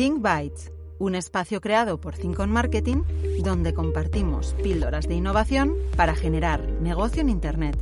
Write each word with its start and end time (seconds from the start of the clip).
Think 0.00 0.22
Bytes, 0.22 0.72
un 0.98 1.14
espacio 1.14 1.60
creado 1.60 2.00
por 2.00 2.14
Think 2.14 2.38
on 2.40 2.50
Marketing 2.50 3.02
donde 3.44 3.74
compartimos 3.74 4.56
píldoras 4.62 5.06
de 5.06 5.14
innovación 5.16 5.76
para 5.94 6.14
generar 6.14 6.66
negocio 6.80 7.20
en 7.20 7.28
Internet. 7.28 7.76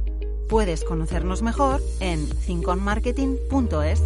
Puedes 0.48 0.82
conocernos 0.82 1.43
mejor 1.43 1.80
en 2.00 2.29
thinkonmarketing.es. 2.29 4.02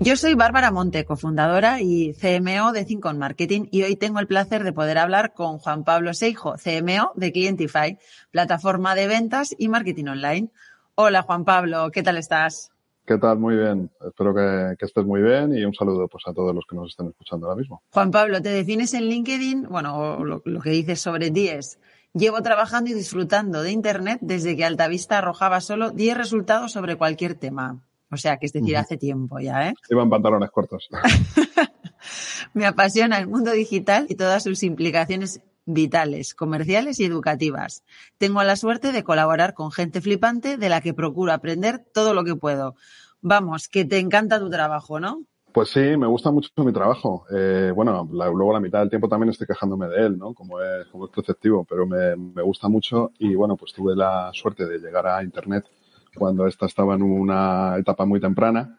Yo 0.00 0.16
soy 0.16 0.34
Bárbara 0.34 0.70
Monte, 0.70 1.06
cofundadora 1.06 1.80
y 1.80 2.12
CMO 2.12 2.72
de 2.72 2.84
Think 2.84 3.06
Marketing 3.14 3.68
y 3.70 3.84
hoy 3.84 3.96
tengo 3.96 4.18
el 4.18 4.26
placer 4.26 4.62
de 4.62 4.74
poder 4.74 4.98
hablar 4.98 5.32
con 5.32 5.56
Juan 5.56 5.82
Pablo 5.82 6.12
Seijo, 6.12 6.56
CMO 6.62 7.12
de 7.14 7.32
Clientify, 7.32 7.96
plataforma 8.30 8.94
de 8.94 9.08
ventas 9.08 9.54
y 9.56 9.68
marketing 9.68 10.08
online. 10.08 10.50
Hola 10.94 11.22
Juan 11.22 11.46
Pablo, 11.46 11.90
¿qué 11.90 12.02
tal 12.02 12.18
estás? 12.18 12.70
¿Qué 13.06 13.18
tal? 13.18 13.38
Muy 13.38 13.56
bien. 13.56 13.90
Espero 14.06 14.34
que, 14.34 14.84
estés 14.84 15.04
muy 15.04 15.22
bien 15.22 15.56
y 15.56 15.64
un 15.64 15.74
saludo 15.74 16.06
pues, 16.08 16.24
a 16.26 16.32
todos 16.32 16.54
los 16.54 16.64
que 16.68 16.76
nos 16.76 16.90
estén 16.90 17.08
escuchando 17.08 17.46
ahora 17.46 17.58
mismo. 17.58 17.82
Juan 17.90 18.10
Pablo, 18.10 18.40
te 18.40 18.50
defines 18.50 18.94
en 18.94 19.04
LinkedIn, 19.04 19.68
bueno, 19.68 20.24
lo, 20.24 20.42
lo 20.44 20.60
que 20.60 20.70
dices 20.70 21.00
sobre 21.00 21.30
ti 21.30 21.48
es, 21.48 21.78
llevo 22.12 22.42
trabajando 22.42 22.90
y 22.90 22.94
disfrutando 22.94 23.62
de 23.62 23.72
Internet 23.72 24.18
desde 24.20 24.56
que 24.56 24.64
Altavista 24.64 25.18
arrojaba 25.18 25.60
solo 25.60 25.90
10 25.90 26.16
resultados 26.16 26.72
sobre 26.72 26.96
cualquier 26.96 27.34
tema. 27.34 27.82
O 28.12 28.16
sea, 28.16 28.38
que 28.38 28.46
es 28.46 28.52
decir, 28.52 28.76
hace 28.76 28.96
tiempo 28.96 29.38
ya, 29.38 29.68
¿eh? 29.68 29.74
Iban 29.88 30.10
pantalones 30.10 30.50
cortos. 30.50 30.88
Me 32.54 32.66
apasiona 32.66 33.18
el 33.18 33.28
mundo 33.28 33.52
digital 33.52 34.06
y 34.08 34.16
todas 34.16 34.42
sus 34.42 34.62
implicaciones 34.64 35.40
vitales, 35.66 36.34
comerciales 36.34 37.00
y 37.00 37.04
educativas. 37.04 37.84
Tengo 38.18 38.42
la 38.42 38.56
suerte 38.56 38.92
de 38.92 39.04
colaborar 39.04 39.54
con 39.54 39.72
gente 39.72 40.00
flipante 40.00 40.56
de 40.56 40.68
la 40.68 40.80
que 40.80 40.94
procuro 40.94 41.32
aprender 41.32 41.84
todo 41.92 42.14
lo 42.14 42.24
que 42.24 42.36
puedo. 42.36 42.74
Vamos, 43.20 43.68
que 43.68 43.84
te 43.84 43.98
encanta 43.98 44.38
tu 44.38 44.50
trabajo, 44.50 44.98
¿no? 45.00 45.24
Pues 45.52 45.70
sí, 45.70 45.80
me 45.96 46.06
gusta 46.06 46.30
mucho 46.30 46.50
mi 46.58 46.72
trabajo. 46.72 47.24
Eh, 47.34 47.72
bueno, 47.74 48.08
luego 48.10 48.52
la 48.52 48.60
mitad 48.60 48.80
del 48.80 48.88
tiempo 48.88 49.08
también 49.08 49.30
estoy 49.30 49.46
quejándome 49.46 49.88
de 49.88 50.06
él, 50.06 50.18
¿no? 50.18 50.32
Como 50.32 50.60
es, 50.60 50.86
como 50.86 51.06
es 51.06 51.10
perceptivo, 51.10 51.64
pero 51.68 51.86
me, 51.86 52.16
me 52.16 52.42
gusta 52.42 52.68
mucho 52.68 53.12
y 53.18 53.34
bueno, 53.34 53.56
pues 53.56 53.72
tuve 53.72 53.96
la 53.96 54.30
suerte 54.32 54.66
de 54.66 54.78
llegar 54.78 55.06
a 55.06 55.22
Internet 55.22 55.66
cuando 56.14 56.46
esta 56.46 56.66
estaba 56.66 56.94
en 56.94 57.02
una 57.02 57.76
etapa 57.78 58.04
muy 58.04 58.20
temprana, 58.20 58.78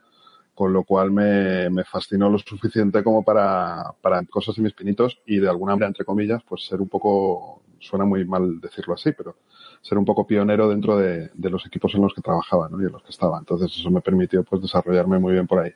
con 0.62 0.74
lo 0.74 0.84
cual 0.84 1.10
me, 1.10 1.72
me 1.72 1.84
fascinó 1.84 2.30
lo 2.30 2.38
suficiente 2.38 3.04
como 3.04 3.24
para, 3.24 3.96
para 4.00 4.24
cosas 4.26 4.56
y 4.60 4.62
mis 4.62 4.74
pinitos 4.74 5.20
y 5.26 5.40
de 5.40 5.50
alguna 5.50 5.74
manera, 5.74 5.88
entre 5.88 6.06
comillas, 6.06 6.44
pues 6.48 6.68
ser 6.68 6.80
un 6.82 6.88
poco, 6.88 7.64
suena 7.82 8.06
muy 8.06 8.24
mal 8.26 8.62
decirlo 8.62 8.94
así, 8.94 9.12
pero 9.12 9.36
ser 9.82 9.98
un 9.98 10.06
poco 10.06 10.26
pionero 10.26 10.70
dentro 10.70 10.98
de, 10.98 11.32
los 11.36 11.66
equipos 11.66 11.94
en 11.96 12.02
los 12.02 12.14
que 12.14 12.22
trabajaba 12.22 12.70
¿no? 12.70 12.82
y 12.82 12.86
en 12.86 12.92
los 12.92 13.04
que 13.04 13.10
estaba. 13.10 13.40
Entonces 13.40 13.76
eso 13.76 13.90
me 13.90 14.02
permitió 14.02 14.44
pues 14.44 14.62
desarrollarme 14.62 15.20
muy 15.20 15.34
bien 15.34 15.48
por 15.48 15.60
ahí. 15.60 15.72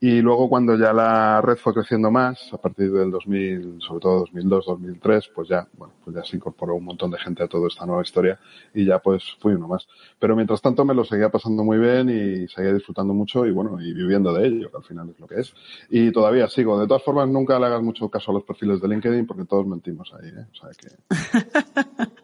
Y 0.00 0.20
luego 0.20 0.48
cuando 0.48 0.76
ya 0.76 0.92
la 0.92 1.40
red 1.40 1.56
fue 1.56 1.74
creciendo 1.74 2.10
más, 2.10 2.52
a 2.52 2.58
partir 2.58 2.92
del 2.92 3.10
2000, 3.10 3.78
sobre 3.80 4.00
todo 4.00 4.18
2002, 4.20 4.66
2003, 4.66 5.30
pues 5.34 5.48
ya, 5.48 5.66
bueno, 5.76 5.94
pues 6.04 6.14
ya 6.14 6.24
se 6.24 6.36
incorporó 6.36 6.76
un 6.76 6.84
montón 6.84 7.10
de 7.10 7.18
gente 7.18 7.42
a 7.42 7.48
toda 7.48 7.66
esta 7.68 7.84
nueva 7.84 8.02
historia 8.02 8.38
y 8.74 8.84
ya 8.84 9.00
pues 9.00 9.24
fui 9.40 9.54
uno 9.54 9.66
más. 9.66 9.88
Pero 10.18 10.36
mientras 10.36 10.62
tanto 10.62 10.84
me 10.84 10.94
lo 10.94 11.04
seguía 11.04 11.30
pasando 11.30 11.64
muy 11.64 11.78
bien 11.78 12.10
y 12.10 12.46
seguía 12.48 12.72
disfrutando 12.72 13.14
mucho 13.14 13.46
y 13.46 13.50
bueno, 13.50 13.80
y 13.80 13.92
viviendo 13.92 14.32
de 14.32 14.46
ello, 14.46 14.70
que 14.70 14.76
al 14.76 14.84
final 14.84 15.10
es 15.10 15.18
lo 15.18 15.26
que 15.26 15.40
es. 15.40 15.54
Y 15.90 16.12
todavía 16.12 16.48
sigo. 16.48 16.78
De 16.78 16.86
todas 16.86 17.02
formas, 17.02 17.28
nunca 17.28 17.58
le 17.58 17.66
hagas 17.66 17.82
mucho 17.82 18.08
caso 18.08 18.30
a 18.30 18.34
los 18.34 18.44
perfiles 18.44 18.80
de 18.80 18.88
LinkedIn 18.88 19.26
porque 19.26 19.46
todos 19.46 19.66
mentimos 19.66 20.12
ahí, 20.14 20.28
¿eh? 20.28 20.46
O 20.52 20.54
sea 20.54 20.70
que... 20.78 21.37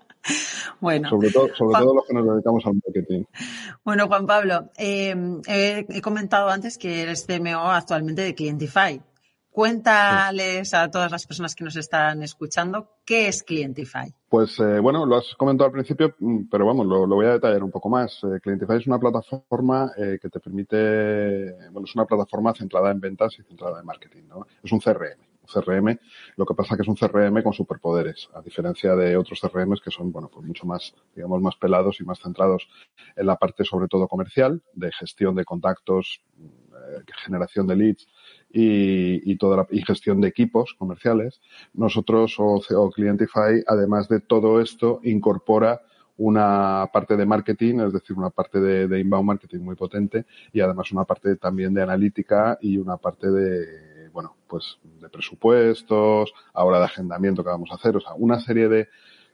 Bueno, 0.81 1.11
sobre 1.11 1.31
todo, 1.31 1.49
sobre 1.55 1.79
todo 1.79 1.95
los 1.95 2.07
que 2.07 2.15
nos 2.15 2.27
dedicamos 2.27 2.65
al 2.67 2.75
marketing. 2.75 3.25
Bueno, 3.85 4.07
Juan 4.07 4.27
Pablo, 4.27 4.71
eh, 4.77 5.15
he 5.47 6.01
comentado 6.01 6.49
antes 6.49 6.79
que 6.79 7.03
eres 7.03 7.27
CMO 7.27 7.71
actualmente 7.71 8.23
de 8.23 8.35
Clientify. 8.35 9.01
Cuéntales 9.55 10.75
a 10.75 10.91
todas 10.91 11.13
las 11.13 11.27
personas 11.27 11.55
que 11.55 11.63
nos 11.63 11.77
están 11.77 12.25
escuchando 12.25 12.89
qué 13.05 13.29
es 13.29 13.45
Clientify. 13.45 14.13
Pues 14.29 14.59
eh, 14.59 14.81
bueno, 14.81 15.07
lo 15.07 15.17
has 15.17 15.33
comentado 15.37 15.67
al 15.67 15.73
principio, 15.73 16.13
mm, 16.19 16.49
pero 16.51 16.67
vamos, 16.67 16.85
lo, 16.87 17.07
lo 17.07 17.15
voy 17.15 17.27
a 17.27 17.35
detallar 17.35 17.63
un 17.63 17.71
poco 17.71 17.89
más. 17.89 18.19
Eh, 18.25 18.41
Clientify 18.43 18.79
es 18.79 18.89
una 18.89 18.99
plataforma 18.99 19.93
eh, 19.97 20.19
que 20.21 20.29
te 20.29 20.41
permite, 20.41 21.53
bueno, 21.71 21.85
es 21.85 21.95
una 21.95 22.05
plataforma 22.05 22.53
centrada 22.53 22.91
en 22.91 22.99
ventas 22.99 23.39
y 23.39 23.45
centrada 23.45 23.79
en 23.79 23.87
marketing, 23.87 24.25
¿no? 24.29 24.45
Es 24.61 24.73
un 24.73 24.81
CRM. 24.81 25.34
CRM, 25.47 25.99
lo 26.37 26.47
que 26.47 26.55
pasa 26.55 26.77
que 26.77 26.83
es 26.83 26.89
un 26.89 26.97
CRM 26.97 27.43
con 27.43 27.53
superpoderes, 27.53 28.29
a 28.35 28.43
diferencia 28.43 28.95
de 28.97 29.17
otros 29.17 29.41
CRMs 29.41 29.81
que 29.81 29.91
son, 29.91 30.13
bueno, 30.13 30.31
pues 30.33 30.47
mucho 30.47 30.67
más, 30.67 30.95
digamos, 31.15 31.41
más 31.41 31.57
pelados 31.57 32.01
y 32.01 32.05
más 32.05 32.21
centrados 32.21 32.69
en 33.17 33.27
la 33.27 33.37
parte 33.37 33.65
sobre 33.65 33.89
todo 33.89 34.09
comercial, 34.09 34.63
de 34.75 34.91
gestión 34.93 35.35
de 35.35 35.45
contactos, 35.45 36.23
eh, 36.39 37.03
generación 37.25 37.67
de 37.67 37.77
leads 37.77 38.07
y, 38.51 39.31
y, 39.31 39.37
toda 39.37 39.57
la, 39.59 39.67
y 39.71 39.83
gestión 39.85 40.21
de 40.21 40.29
equipos 40.29 40.75
comerciales. 40.79 41.41
Nosotros 41.73 42.37
o, 42.39 42.61
o 42.77 42.91
Clientify, 42.91 43.63
además 43.67 44.09
de 44.09 44.21
todo 44.21 44.61
esto, 44.61 45.01
incorpora 45.05 45.83
una 46.17 46.89
parte 46.93 47.17
de 47.17 47.27
marketing, 47.27 47.81
es 47.81 47.93
decir, 47.93 48.17
una 48.17 48.31
parte 48.31 48.61
de, 48.61 48.87
de, 48.87 49.01
inbound 49.01 49.27
marketing 49.27 49.61
muy 49.61 49.75
potente 49.75 50.27
y 50.53 50.61
además 50.61 50.93
una 50.93 51.05
parte 51.05 51.37
también 51.37 51.75
de 51.75 51.83
analítica 51.83 52.57
y 52.61 52.77
una 52.79 52.97
parte 52.97 53.31
de 53.31 53.94
bueno, 54.15 54.37
pues 54.47 54.79
de 55.01 55.09
presupuestos, 55.09 56.33
ahora 56.53 56.79
de 56.79 56.85
agendamiento 56.85 57.43
que 57.43 57.51
vamos 57.51 57.71
a 57.73 57.75
hacer, 57.75 57.97
o 57.97 58.01
sea, 58.01 58.15
una 58.15 58.39
serie 58.39 58.69
de, 58.69 58.89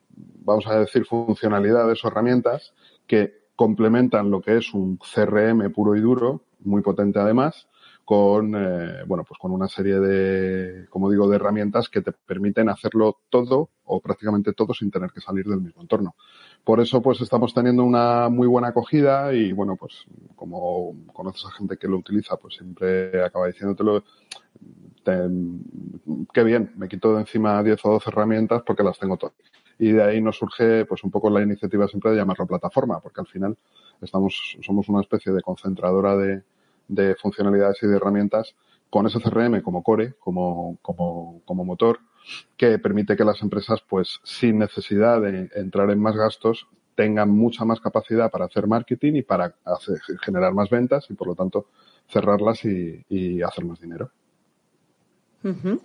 vamos 0.09 0.67
a 0.67 0.81
decir, 0.81 1.05
funcionalidades 1.05 2.03
o 2.03 2.09
herramientas 2.09 2.73
que 3.07 3.45
complementan 3.55 4.31
lo 4.31 4.41
que 4.41 4.57
es 4.57 4.73
un 4.73 4.97
CRM 4.97 5.71
puro 5.71 5.95
y 5.97 6.01
duro, 6.01 6.47
muy 6.61 6.81
potente 6.81 7.19
además, 7.19 7.69
con, 8.11 8.57
eh, 8.57 9.05
bueno, 9.07 9.23
pues 9.23 9.39
con 9.39 9.53
una 9.53 9.69
serie 9.69 10.01
de, 10.01 10.89
como 10.89 11.09
digo, 11.09 11.29
de 11.29 11.37
herramientas 11.37 11.89
que 11.89 12.01
te 12.01 12.11
permiten 12.11 12.69
hacerlo 12.69 13.19
todo 13.29 13.71
o 13.85 14.01
prácticamente 14.01 14.53
todo 14.53 14.75
sin 14.75 14.91
tener 14.91 15.13
que 15.13 15.21
salir 15.21 15.47
del 15.47 15.61
mismo 15.61 15.81
entorno. 15.81 16.17
Por 16.65 16.81
eso, 16.81 17.01
pues 17.01 17.21
estamos 17.21 17.55
teniendo 17.55 17.85
una 17.85 18.29
muy 18.29 18.49
buena 18.49 18.71
acogida 18.71 19.33
y, 19.33 19.53
bueno, 19.53 19.77
pues 19.77 20.07
como 20.35 20.93
conoces 21.13 21.47
a 21.47 21.53
gente 21.53 21.77
que 21.77 21.87
lo 21.87 21.99
utiliza, 21.99 22.37
pues 22.37 22.57
siempre 22.57 23.25
acaba 23.25 23.47
diciéndotelo, 23.47 24.03
te, 25.05 25.13
qué 26.35 26.43
bien, 26.43 26.73
me 26.79 26.89
quito 26.89 27.15
de 27.15 27.21
encima 27.21 27.63
10 27.63 27.79
o 27.85 27.91
12 27.93 28.11
herramientas 28.11 28.65
porque 28.67 28.83
las 28.83 28.99
tengo 28.99 29.19
todas. 29.19 29.37
Y 29.79 29.93
de 29.93 30.03
ahí 30.03 30.21
nos 30.21 30.37
surge 30.37 30.85
pues 30.85 31.05
un 31.05 31.13
poco 31.13 31.31
la 31.31 31.43
iniciativa 31.43 31.87
siempre 31.87 32.11
de 32.11 32.17
llamarlo 32.17 32.45
plataforma, 32.45 32.99
porque 32.99 33.21
al 33.21 33.29
final 33.29 33.57
estamos, 34.03 34.59
somos 34.63 34.89
una 34.89 35.01
especie 35.01 35.31
de 35.31 35.43
concentradora 35.43 36.17
de, 36.17 36.43
de 36.91 37.15
funcionalidades 37.15 37.83
y 37.83 37.87
de 37.87 37.97
herramientas 37.97 38.55
con 38.91 39.07
ese 39.07 39.21
CRM 39.21 39.63
como 39.63 39.83
core, 39.83 40.15
como, 40.19 40.79
como, 40.83 41.43
como 41.45 41.65
motor, 41.65 42.01
que 42.57 42.79
permite 42.79 43.17
que 43.17 43.25
las 43.25 43.41
empresas, 43.41 43.81
pues, 43.89 44.21
sin 44.25 44.59
necesidad 44.59 45.21
de 45.21 45.49
entrar 45.55 45.91
en 45.91 46.01
más 46.01 46.17
gastos, 46.17 46.67
tengan 46.97 47.31
mucha 47.31 47.65
más 47.65 47.81
capacidad 47.81 48.31
para 48.31 48.47
hacer 48.47 48.67
marketing 48.67 49.15
y 49.15 49.23
para 49.23 49.55
hacer, 49.65 50.01
generar 50.23 50.53
más 50.53 50.69
ventas 50.69 51.07
y, 51.09 51.15
por 51.15 51.29
lo 51.29 51.35
tanto, 51.35 51.67
cerrarlas 52.09 52.65
y, 52.65 53.05
y 53.09 53.43
hacer 53.43 53.65
más 53.65 53.81
dinero. 53.81 54.11
Uh 55.43 55.49
-huh. 55.49 55.81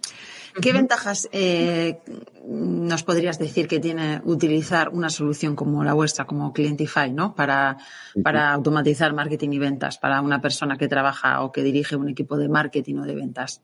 ¿Qué 0.61 0.69
uh 0.69 0.73
-huh. 0.73 0.77
ventajas 0.77 1.29
eh, 1.31 1.99
nos 2.45 3.03
podrías 3.03 3.39
decir 3.39 3.67
que 3.67 3.79
tiene 3.79 4.21
utilizar 4.25 4.89
una 4.89 5.09
solución 5.09 5.55
como 5.55 5.83
la 5.83 5.93
vuestra, 5.93 6.25
como 6.25 6.51
Clientify, 6.51 7.11
¿no? 7.11 7.35
Para, 7.35 7.77
uh 7.77 8.19
-huh. 8.19 8.23
para 8.23 8.53
automatizar 8.53 9.13
marketing 9.13 9.51
y 9.51 9.59
ventas 9.59 9.97
para 9.97 10.21
una 10.21 10.41
persona 10.41 10.77
que 10.77 10.87
trabaja 10.87 11.41
o 11.41 11.51
que 11.51 11.63
dirige 11.63 11.95
un 11.95 12.09
equipo 12.09 12.37
de 12.37 12.49
marketing 12.49 12.97
o 12.97 13.03
de 13.03 13.15
ventas. 13.15 13.61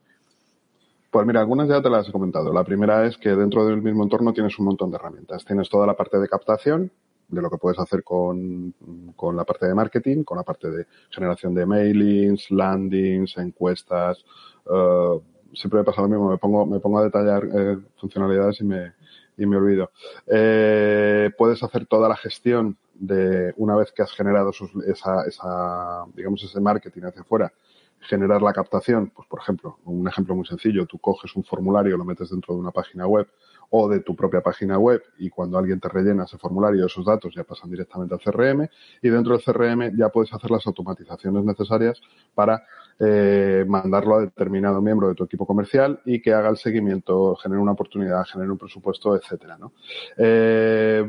Pues 1.10 1.26
mira, 1.26 1.40
algunas 1.40 1.68
ya 1.68 1.82
te 1.82 1.90
las 1.90 2.08
he 2.08 2.12
comentado. 2.12 2.50
La 2.54 2.64
primera 2.64 3.06
es 3.06 3.18
que 3.18 3.36
dentro 3.36 3.66
del 3.66 3.82
mismo 3.82 4.02
entorno 4.02 4.32
tienes 4.32 4.58
un 4.58 4.64
montón 4.64 4.90
de 4.90 4.96
herramientas. 4.96 5.44
Tienes 5.44 5.68
toda 5.68 5.86
la 5.86 5.94
parte 5.94 6.18
de 6.18 6.26
captación, 6.26 6.90
de 7.28 7.42
lo 7.42 7.50
que 7.50 7.58
puedes 7.58 7.78
hacer 7.78 8.02
con, 8.02 8.74
con 9.14 9.36
la 9.36 9.44
parte 9.44 9.66
de 9.66 9.74
marketing, 9.74 10.24
con 10.24 10.38
la 10.38 10.42
parte 10.42 10.70
de 10.70 10.86
generación 11.10 11.54
de 11.54 11.66
mailings, 11.66 12.50
landings, 12.50 13.36
encuestas, 13.36 14.24
uh, 14.66 15.20
siempre 15.54 15.78
me 15.80 15.84
pasa 15.84 16.02
lo 16.02 16.08
mismo, 16.08 16.30
me 16.30 16.38
pongo, 16.38 16.66
me 16.66 16.80
pongo 16.80 16.98
a 16.98 17.04
detallar 17.04 17.44
eh, 17.44 17.78
funcionalidades 17.96 18.60
y 18.60 18.64
me, 18.64 18.92
y 19.36 19.46
me 19.46 19.56
olvido. 19.56 19.90
Eh, 20.26 21.30
puedes 21.36 21.62
hacer 21.62 21.86
toda 21.86 22.08
la 22.08 22.16
gestión 22.16 22.76
de 22.94 23.52
una 23.56 23.76
vez 23.76 23.92
que 23.92 24.02
has 24.02 24.12
generado 24.12 24.52
sus, 24.52 24.70
esa, 24.86 25.24
esa, 25.26 26.04
digamos, 26.14 26.42
ese 26.42 26.60
marketing 26.60 27.02
hacia 27.02 27.22
afuera, 27.22 27.52
generar 28.00 28.42
la 28.42 28.52
captación, 28.52 29.12
pues 29.14 29.28
por 29.28 29.40
ejemplo, 29.40 29.78
un 29.84 30.06
ejemplo 30.08 30.34
muy 30.34 30.46
sencillo, 30.46 30.86
tú 30.86 30.98
coges 30.98 31.34
un 31.36 31.44
formulario, 31.44 31.96
lo 31.96 32.04
metes 32.04 32.30
dentro 32.30 32.54
de 32.54 32.60
una 32.60 32.70
página 32.70 33.06
web 33.06 33.28
o 33.74 33.88
de 33.88 34.00
tu 34.00 34.14
propia 34.14 34.42
página 34.42 34.78
web 34.78 35.02
y 35.18 35.30
cuando 35.30 35.56
alguien 35.56 35.80
te 35.80 35.88
rellena 35.88 36.24
ese 36.24 36.36
formulario, 36.36 36.84
esos 36.84 37.06
datos 37.06 37.34
ya 37.34 37.42
pasan 37.42 37.70
directamente 37.70 38.14
al 38.14 38.20
CRM 38.20 38.68
y 39.00 39.08
dentro 39.08 39.32
del 39.32 39.42
CRM 39.42 39.96
ya 39.96 40.10
puedes 40.10 40.32
hacer 40.32 40.50
las 40.50 40.66
automatizaciones 40.66 41.42
necesarias 41.42 41.98
para 42.34 42.62
eh, 42.98 43.64
mandarlo 43.66 44.16
a 44.16 44.20
determinado 44.20 44.82
miembro 44.82 45.08
de 45.08 45.14
tu 45.14 45.24
equipo 45.24 45.46
comercial 45.46 46.00
y 46.04 46.20
que 46.20 46.34
haga 46.34 46.50
el 46.50 46.58
seguimiento, 46.58 47.34
genere 47.36 47.62
una 47.62 47.72
oportunidad, 47.72 48.24
genere 48.26 48.50
un 48.50 48.58
presupuesto, 48.58 49.16
etcétera, 49.16 49.56
¿no? 49.56 49.72
Eh, 50.18 51.02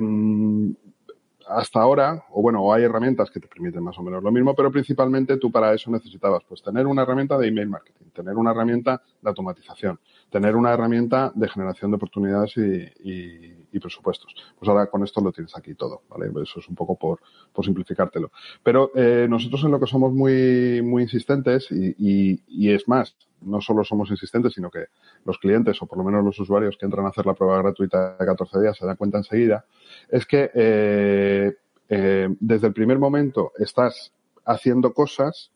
hasta 1.50 1.82
ahora, 1.82 2.24
o 2.32 2.42
bueno, 2.42 2.72
hay 2.74 2.84
herramientas 2.84 3.30
que 3.30 3.42
te 3.42 3.48
permiten 3.48 3.84
más 3.84 3.98
o 4.00 4.04
menos 4.04 4.24
lo 4.24 4.32
mismo, 4.32 4.56
pero 4.56 4.72
principalmente 4.72 5.36
tú 5.36 5.52
para 5.52 5.74
eso 5.74 5.92
necesitabas 5.92 6.44
pues 6.48 6.62
tener 6.62 6.88
una 6.88 7.04
herramienta 7.04 7.38
de 7.38 7.48
email 7.50 7.68
marketing, 7.68 8.03
tener 8.14 8.36
una 8.36 8.52
herramienta 8.52 9.02
de 9.22 9.30
automatización, 9.30 10.00
tener 10.30 10.56
una 10.56 10.72
herramienta 10.74 11.32
de 11.36 11.50
generación 11.50 11.92
de 11.92 11.96
oportunidades 11.96 12.54
y, 12.58 13.80
presupuestos. 13.80 14.34
Pues 14.58 14.70
ahora 14.70 14.86
con 14.86 15.04
esto 15.04 15.20
lo 15.20 15.34
tienes 15.34 15.58
aquí 15.58 15.76
todo, 15.76 16.04
¿vale? 16.08 16.32
Eso 16.42 16.62
es 16.62 16.70
un 16.70 16.76
poco 16.76 16.96
por, 16.96 17.20
simplificártelo. 17.66 18.32
Pero 18.64 18.92
eh, 18.96 19.28
nosotros 19.30 19.62
en 19.66 19.72
lo 19.72 19.80
que 19.80 19.88
somos 19.88 20.14
muy, 20.14 20.78
insistentes 21.02 21.70
y, 21.70 22.40
y 22.48 22.72
es 22.72 22.88
más, 22.88 23.14
no 23.46 23.62
solo 23.62 23.84
somos 23.84 24.10
insistentes, 24.10 24.54
sino 24.54 24.70
que 24.70 24.86
los 25.26 25.38
clientes, 25.38 25.82
o 25.82 25.86
por 25.86 25.98
lo 25.98 26.04
menos 26.04 26.24
los 26.24 26.40
usuarios 26.40 26.78
que 26.78 26.86
entran 26.86 27.06
a 27.06 27.10
hacer 27.10 27.26
la 27.26 27.34
prueba 27.34 27.58
gratuita 27.58 28.16
de 28.18 28.26
14 28.26 28.62
días, 28.62 28.78
se 28.78 28.86
dan 28.86 28.96
cuenta 28.96 29.18
enseguida, 29.18 29.66
es 30.10 30.26
que 30.26 30.52
eh, 30.54 31.56
eh, 31.90 32.30
desde 32.40 32.68
el 32.68 32.74
primer 32.74 33.00
momento 33.00 33.52
estás 33.58 34.14
haciendo 34.46 34.94
cosas 34.94 35.52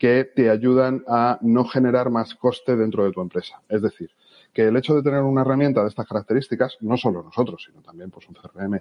que 0.00 0.24
te 0.24 0.48
ayudan 0.48 1.04
a 1.06 1.38
no 1.42 1.66
generar 1.66 2.08
más 2.08 2.34
coste 2.34 2.74
dentro 2.74 3.04
de 3.04 3.12
tu 3.12 3.20
empresa. 3.20 3.60
Es 3.68 3.82
decir, 3.82 4.10
que 4.50 4.66
el 4.66 4.76
hecho 4.78 4.94
de 4.94 5.02
tener 5.02 5.20
una 5.20 5.42
herramienta 5.42 5.82
de 5.82 5.90
estas 5.90 6.08
características, 6.08 6.78
no 6.80 6.96
solo 6.96 7.22
nosotros, 7.22 7.62
sino 7.66 7.82
también 7.82 8.10
pues 8.10 8.26
un 8.26 8.34
CRM 8.34 8.80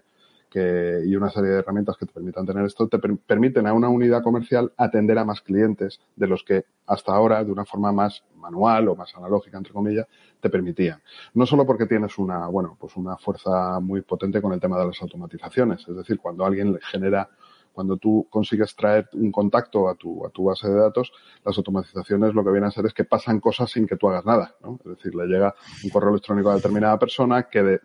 que, 0.50 1.02
y 1.06 1.14
una 1.18 1.30
serie 1.30 1.50
de 1.50 1.60
herramientas 1.60 1.98
que 1.98 2.06
te 2.06 2.14
permitan 2.14 2.46
tener 2.46 2.64
esto, 2.64 2.88
te 2.88 3.00
permiten 3.00 3.68
a 3.68 3.74
una 3.74 3.90
unidad 3.90 4.24
comercial 4.24 4.72
atender 4.78 5.18
a 5.18 5.26
más 5.26 5.42
clientes 5.42 6.00
de 6.16 6.26
los 6.26 6.42
que 6.46 6.64
hasta 6.88 7.12
ahora, 7.12 7.44
de 7.44 7.52
una 7.52 7.66
forma 7.66 7.92
más 7.92 8.24
manual 8.38 8.88
o 8.88 8.96
más 8.96 9.14
analógica, 9.14 9.58
entre 9.58 9.74
comillas, 9.74 10.08
te 10.40 10.50
permitían. 10.50 11.02
No 11.34 11.46
solo 11.46 11.66
porque 11.66 11.86
tienes 11.86 12.18
una, 12.18 12.48
bueno, 12.48 12.78
pues 12.80 12.96
una 12.96 13.18
fuerza 13.18 13.82
muy 13.82 14.04
potente 14.04 14.42
con 14.42 14.54
el 14.54 14.60
tema 14.62 14.80
de 14.80 14.88
las 14.88 15.02
automatizaciones, 15.02 15.86
es 15.86 15.96
decir, 15.98 16.18
cuando 16.18 16.46
alguien 16.46 16.80
genera 16.82 17.30
cuando 17.80 17.96
tú 17.96 18.28
consigues 18.30 18.76
traer 18.76 19.08
un 19.14 19.32
contacto 19.32 19.88
a 19.88 19.96
tu, 19.96 20.26
a 20.26 20.30
tu 20.32 20.44
base 20.44 20.68
de 20.68 20.76
datos, 20.76 21.14
las 21.46 21.58
automatizaciones 21.58 22.34
lo 22.34 22.44
que 22.44 22.52
vienen 22.52 22.68
a 22.68 22.72
ser 22.72 22.86
es 22.86 22.94
que 22.94 23.06
pasan 23.06 23.40
cosas 23.40 23.72
sin 23.72 23.88
que 23.88 23.96
tú 23.96 24.10
hagas 24.10 24.26
nada. 24.26 24.54
¿no? 24.62 24.78
Es 24.84 24.98
decir, 24.98 25.16
le 25.16 25.26
llega 25.28 25.56
un 25.86 25.90
correo 25.90 26.10
electrónico 26.10 26.50
a 26.50 26.56
determinada 26.56 27.00
persona 27.00 27.44
que, 27.44 27.80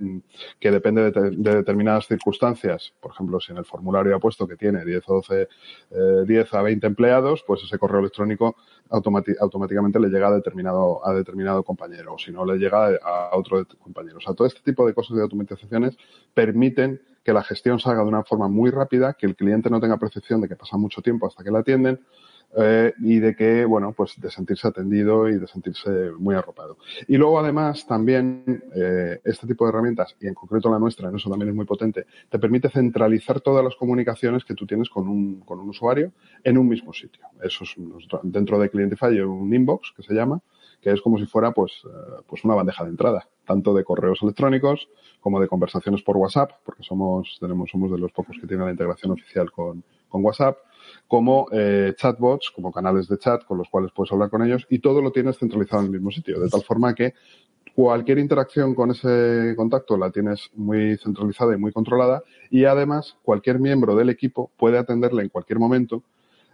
que 0.58 0.70
depende 0.72 1.12
de, 1.12 1.30
determinadas 1.30 2.08
circunstancias. 2.08 2.92
Por 2.98 3.12
ejemplo, 3.12 3.38
si 3.38 3.52
en 3.52 3.58
el 3.58 3.64
formulario 3.64 4.16
ha 4.16 4.18
puesto 4.18 4.48
que 4.48 4.56
tiene 4.56 4.84
10 4.84 5.04
o 5.06 5.14
12, 5.14 5.42
eh, 5.42 6.24
10 6.26 6.54
a 6.54 6.62
20 6.62 6.84
empleados, 6.88 7.44
pues 7.46 7.62
ese 7.62 7.78
correo 7.78 8.00
electrónico 8.00 8.56
automáticamente 8.90 10.00
le 10.00 10.08
llega 10.08 10.26
a 10.26 10.32
determinado, 10.32 11.06
a 11.06 11.14
determinado 11.14 11.62
compañero. 11.62 12.14
O 12.14 12.18
si 12.18 12.32
no, 12.32 12.44
le 12.44 12.58
llega 12.58 12.88
a 13.00 13.36
otro 13.36 13.64
compañero. 13.78 14.18
O 14.18 14.20
sea, 14.20 14.34
todo 14.34 14.48
este 14.48 14.60
tipo 14.62 14.84
de 14.84 14.92
cosas 14.92 15.16
de 15.16 15.22
automatizaciones 15.22 15.96
permiten 16.34 17.00
que 17.24 17.32
la 17.32 17.42
gestión 17.42 17.80
salga 17.80 18.02
de 18.02 18.08
una 18.08 18.22
forma 18.22 18.48
muy 18.48 18.70
rápida, 18.70 19.14
que 19.14 19.26
el 19.26 19.34
cliente 19.34 19.70
no 19.70 19.80
tenga 19.80 19.96
percepción 19.96 20.40
de 20.40 20.48
que 20.48 20.56
pasa 20.56 20.76
mucho 20.76 21.00
tiempo 21.00 21.26
hasta 21.26 21.42
que 21.42 21.50
la 21.50 21.60
atienden 21.60 22.00
eh, 22.56 22.92
y 23.00 23.18
de 23.18 23.34
que, 23.34 23.64
bueno, 23.64 23.92
pues 23.92 24.20
de 24.20 24.30
sentirse 24.30 24.68
atendido 24.68 25.28
y 25.28 25.38
de 25.38 25.46
sentirse 25.46 25.90
muy 26.18 26.34
arropado. 26.34 26.78
Y 27.08 27.16
luego, 27.16 27.38
además, 27.38 27.86
también 27.86 28.64
eh, 28.74 29.20
este 29.24 29.46
tipo 29.46 29.64
de 29.64 29.70
herramientas, 29.70 30.16
y 30.20 30.28
en 30.28 30.34
concreto 30.34 30.70
la 30.70 30.78
nuestra, 30.78 31.08
en 31.08 31.16
eso 31.16 31.30
también 31.30 31.50
es 31.50 31.54
muy 31.54 31.66
potente, 31.66 32.06
te 32.28 32.38
permite 32.38 32.68
centralizar 32.68 33.40
todas 33.40 33.64
las 33.64 33.74
comunicaciones 33.76 34.44
que 34.44 34.54
tú 34.54 34.66
tienes 34.66 34.88
con 34.88 35.08
un, 35.08 35.40
con 35.40 35.58
un 35.58 35.68
usuario 35.68 36.12
en 36.42 36.58
un 36.58 36.68
mismo 36.68 36.92
sitio. 36.92 37.24
Eso 37.42 37.64
es 37.64 37.74
dentro 38.22 38.58
de 38.58 38.70
Clientify 38.70 39.20
un 39.20 39.52
inbox 39.52 39.92
que 39.96 40.02
se 40.02 40.14
llama, 40.14 40.40
que 40.80 40.90
es 40.90 41.00
como 41.00 41.18
si 41.18 41.26
fuera 41.26 41.52
pues, 41.52 41.72
eh, 41.86 42.22
pues 42.26 42.44
una 42.44 42.54
bandeja 42.54 42.84
de 42.84 42.90
entrada, 42.90 43.28
tanto 43.46 43.74
de 43.74 43.84
correos 43.84 44.22
electrónicos 44.22 44.88
como 45.20 45.40
de 45.40 45.48
conversaciones 45.48 46.02
por 46.02 46.18
WhatsApp, 46.18 46.52
porque 46.64 46.82
somos, 46.82 47.38
tenemos, 47.40 47.70
somos 47.70 47.90
de 47.90 47.98
los 47.98 48.12
pocos 48.12 48.36
que 48.38 48.46
tienen 48.46 48.66
la 48.66 48.72
integración 48.72 49.12
oficial 49.12 49.50
con, 49.50 49.82
con 50.14 50.24
WhatsApp, 50.24 50.58
como 51.08 51.48
eh, 51.50 51.92
chatbots, 51.96 52.52
como 52.54 52.70
canales 52.70 53.08
de 53.08 53.18
chat 53.18 53.44
con 53.44 53.58
los 53.58 53.68
cuales 53.68 53.90
puedes 53.92 54.12
hablar 54.12 54.30
con 54.30 54.42
ellos 54.42 54.64
y 54.70 54.78
todo 54.78 55.02
lo 55.02 55.10
tienes 55.10 55.36
centralizado 55.38 55.80
en 55.80 55.86
el 55.86 55.92
mismo 55.94 56.12
sitio, 56.12 56.38
de 56.38 56.48
tal 56.48 56.62
forma 56.62 56.94
que 56.94 57.14
cualquier 57.74 58.18
interacción 58.18 58.76
con 58.76 58.92
ese 58.92 59.54
contacto 59.56 59.96
la 59.96 60.12
tienes 60.12 60.50
muy 60.54 60.96
centralizada 60.98 61.56
y 61.56 61.58
muy 61.58 61.72
controlada 61.72 62.22
y 62.48 62.64
además 62.64 63.16
cualquier 63.24 63.58
miembro 63.58 63.96
del 63.96 64.08
equipo 64.08 64.52
puede 64.56 64.78
atenderle 64.78 65.22
en 65.22 65.30
cualquier 65.30 65.58
momento 65.58 66.04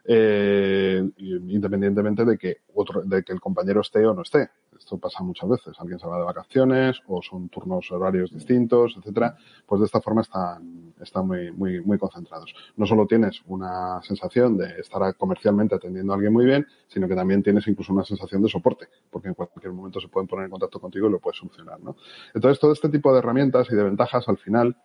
eh, 0.07 1.07
independientemente 1.19 2.25
de 2.25 2.39
que 2.39 2.57
otro, 2.75 3.03
de 3.03 3.23
que 3.23 3.35
el 3.35 3.41
compañero 3.41 3.83
esté 3.83 4.07
o 4.07 4.15
no 4.15 4.23
esté. 4.23 4.49
Esto 4.81 4.97
pasa 4.99 5.23
muchas 5.23 5.49
veces. 5.49 5.79
Alguien 5.79 5.99
se 5.99 6.07
va 6.07 6.19
de 6.19 6.25
vacaciones 6.25 7.01
o 7.07 7.21
son 7.23 7.51
turnos 7.51 7.93
horarios 7.93 8.33
distintos, 8.33 8.97
etcétera. 8.99 9.37
Pues 9.67 9.81
de 9.81 9.85
esta 9.85 10.01
forma 10.01 10.23
están, 10.23 10.95
están 11.01 11.27
muy, 11.27 11.53
muy, 11.53 11.81
muy 11.83 11.99
concentrados. 11.99 12.53
No 12.77 12.87
solo 12.87 13.07
tienes 13.07 13.43
una 13.47 14.03
sensación 14.03 14.57
de 14.57 14.81
estar 14.81 15.15
comercialmente 15.17 15.75
atendiendo 15.75 16.13
a 16.13 16.17
alguien 16.17 16.33
muy 16.33 16.47
bien, 16.47 16.67
sino 16.89 17.07
que 17.07 17.15
también 17.15 17.43
tienes 17.43 17.69
incluso 17.69 17.93
una 17.93 18.05
sensación 18.05 18.43
de 18.43 18.49
soporte, 18.49 18.89
porque 19.11 19.29
en 19.29 19.35
cualquier 19.35 19.73
momento 19.73 20.01
se 20.01 20.09
pueden 20.09 20.27
poner 20.27 20.47
en 20.47 20.51
contacto 20.51 20.81
contigo 20.81 21.09
y 21.09 21.13
lo 21.13 21.21
puedes 21.21 21.39
solucionar, 21.39 21.79
¿no? 21.81 21.97
Entonces, 22.35 22.59
todo 22.59 22.73
este 22.73 22.89
tipo 22.89 23.13
de 23.13 23.19
herramientas 23.19 23.69
y 23.71 23.77
de 23.77 23.85
ventajas 23.85 24.27
al 24.29 24.39
final 24.39 24.77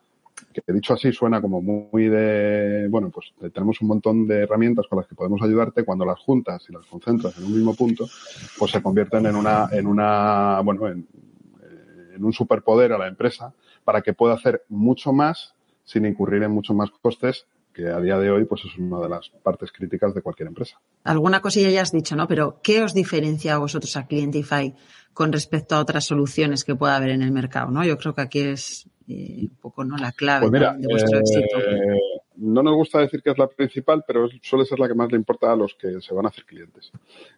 que 0.53 0.73
dicho 0.73 0.93
así 0.93 1.11
suena 1.11 1.41
como 1.41 1.61
muy 1.61 2.07
de, 2.07 2.87
bueno, 2.89 3.09
pues 3.09 3.33
tenemos 3.53 3.81
un 3.81 3.87
montón 3.87 4.27
de 4.27 4.43
herramientas 4.43 4.85
con 4.87 4.97
las 4.97 5.07
que 5.07 5.15
podemos 5.15 5.41
ayudarte, 5.41 5.83
cuando 5.83 6.05
las 6.05 6.19
juntas 6.19 6.65
y 6.69 6.73
las 6.73 6.85
concentras 6.85 7.37
en 7.37 7.45
un 7.45 7.53
mismo 7.53 7.73
punto, 7.73 8.07
pues 8.57 8.71
se 8.71 8.81
convierten 8.81 9.25
en 9.25 9.35
una, 9.35 9.69
en 9.71 9.87
una, 9.87 10.61
bueno, 10.61 10.87
en, 10.87 11.07
en 12.15 12.23
un 12.23 12.33
superpoder 12.33 12.93
a 12.93 12.97
la 12.97 13.07
empresa 13.07 13.53
para 13.83 14.01
que 14.01 14.13
pueda 14.13 14.33
hacer 14.33 14.63
mucho 14.69 15.13
más 15.13 15.53
sin 15.83 16.05
incurrir 16.05 16.43
en 16.43 16.51
muchos 16.51 16.75
más 16.75 16.89
costes 16.91 17.45
que 17.75 17.89
a 17.89 17.99
día 17.99 18.17
de 18.17 18.31
hoy 18.31 18.45
pues 18.45 18.61
es 18.65 18.77
una 18.77 19.01
de 19.01 19.09
las 19.09 19.29
partes 19.43 19.71
críticas 19.71 20.15
de 20.15 20.21
cualquier 20.21 20.47
empresa. 20.47 20.79
Alguna 21.03 21.41
cosilla 21.41 21.69
ya 21.69 21.81
has 21.81 21.91
dicho, 21.91 22.15
¿no? 22.15 22.25
Pero 22.27 22.61
¿qué 22.63 22.81
os 22.81 22.93
diferencia 22.93 23.55
a 23.55 23.57
vosotros 23.57 23.97
a 23.97 24.07
Clientify 24.07 24.73
con 25.13 25.33
respecto 25.33 25.75
a 25.75 25.81
otras 25.81 26.05
soluciones 26.05 26.63
que 26.63 26.75
pueda 26.75 26.95
haber 26.95 27.09
en 27.09 27.21
el 27.21 27.31
mercado, 27.31 27.69
¿no? 27.71 27.83
Yo 27.83 27.97
creo 27.97 28.15
que 28.15 28.21
aquí 28.21 28.39
es 28.39 28.89
eh, 29.07 29.41
un 29.41 29.57
poco 29.61 29.83
no 29.83 29.97
la 29.97 30.13
clave 30.13 30.49
pues 30.49 30.61
de 30.61 30.87
vuestro 30.87 31.19
éxito. 31.19 31.57
No 32.37 32.63
nos 32.63 32.75
gusta 32.75 32.99
decir 32.99 33.21
que 33.21 33.31
es 33.31 33.37
la 33.37 33.47
principal, 33.47 34.03
pero 34.07 34.27
suele 34.41 34.65
ser 34.65 34.79
la 34.79 34.87
que 34.87 34.95
más 34.95 35.11
le 35.11 35.17
importa 35.17 35.51
a 35.51 35.55
los 35.55 35.75
que 35.75 36.01
se 36.01 36.13
van 36.13 36.25
a 36.25 36.29
hacer 36.29 36.45
clientes. 36.45 36.91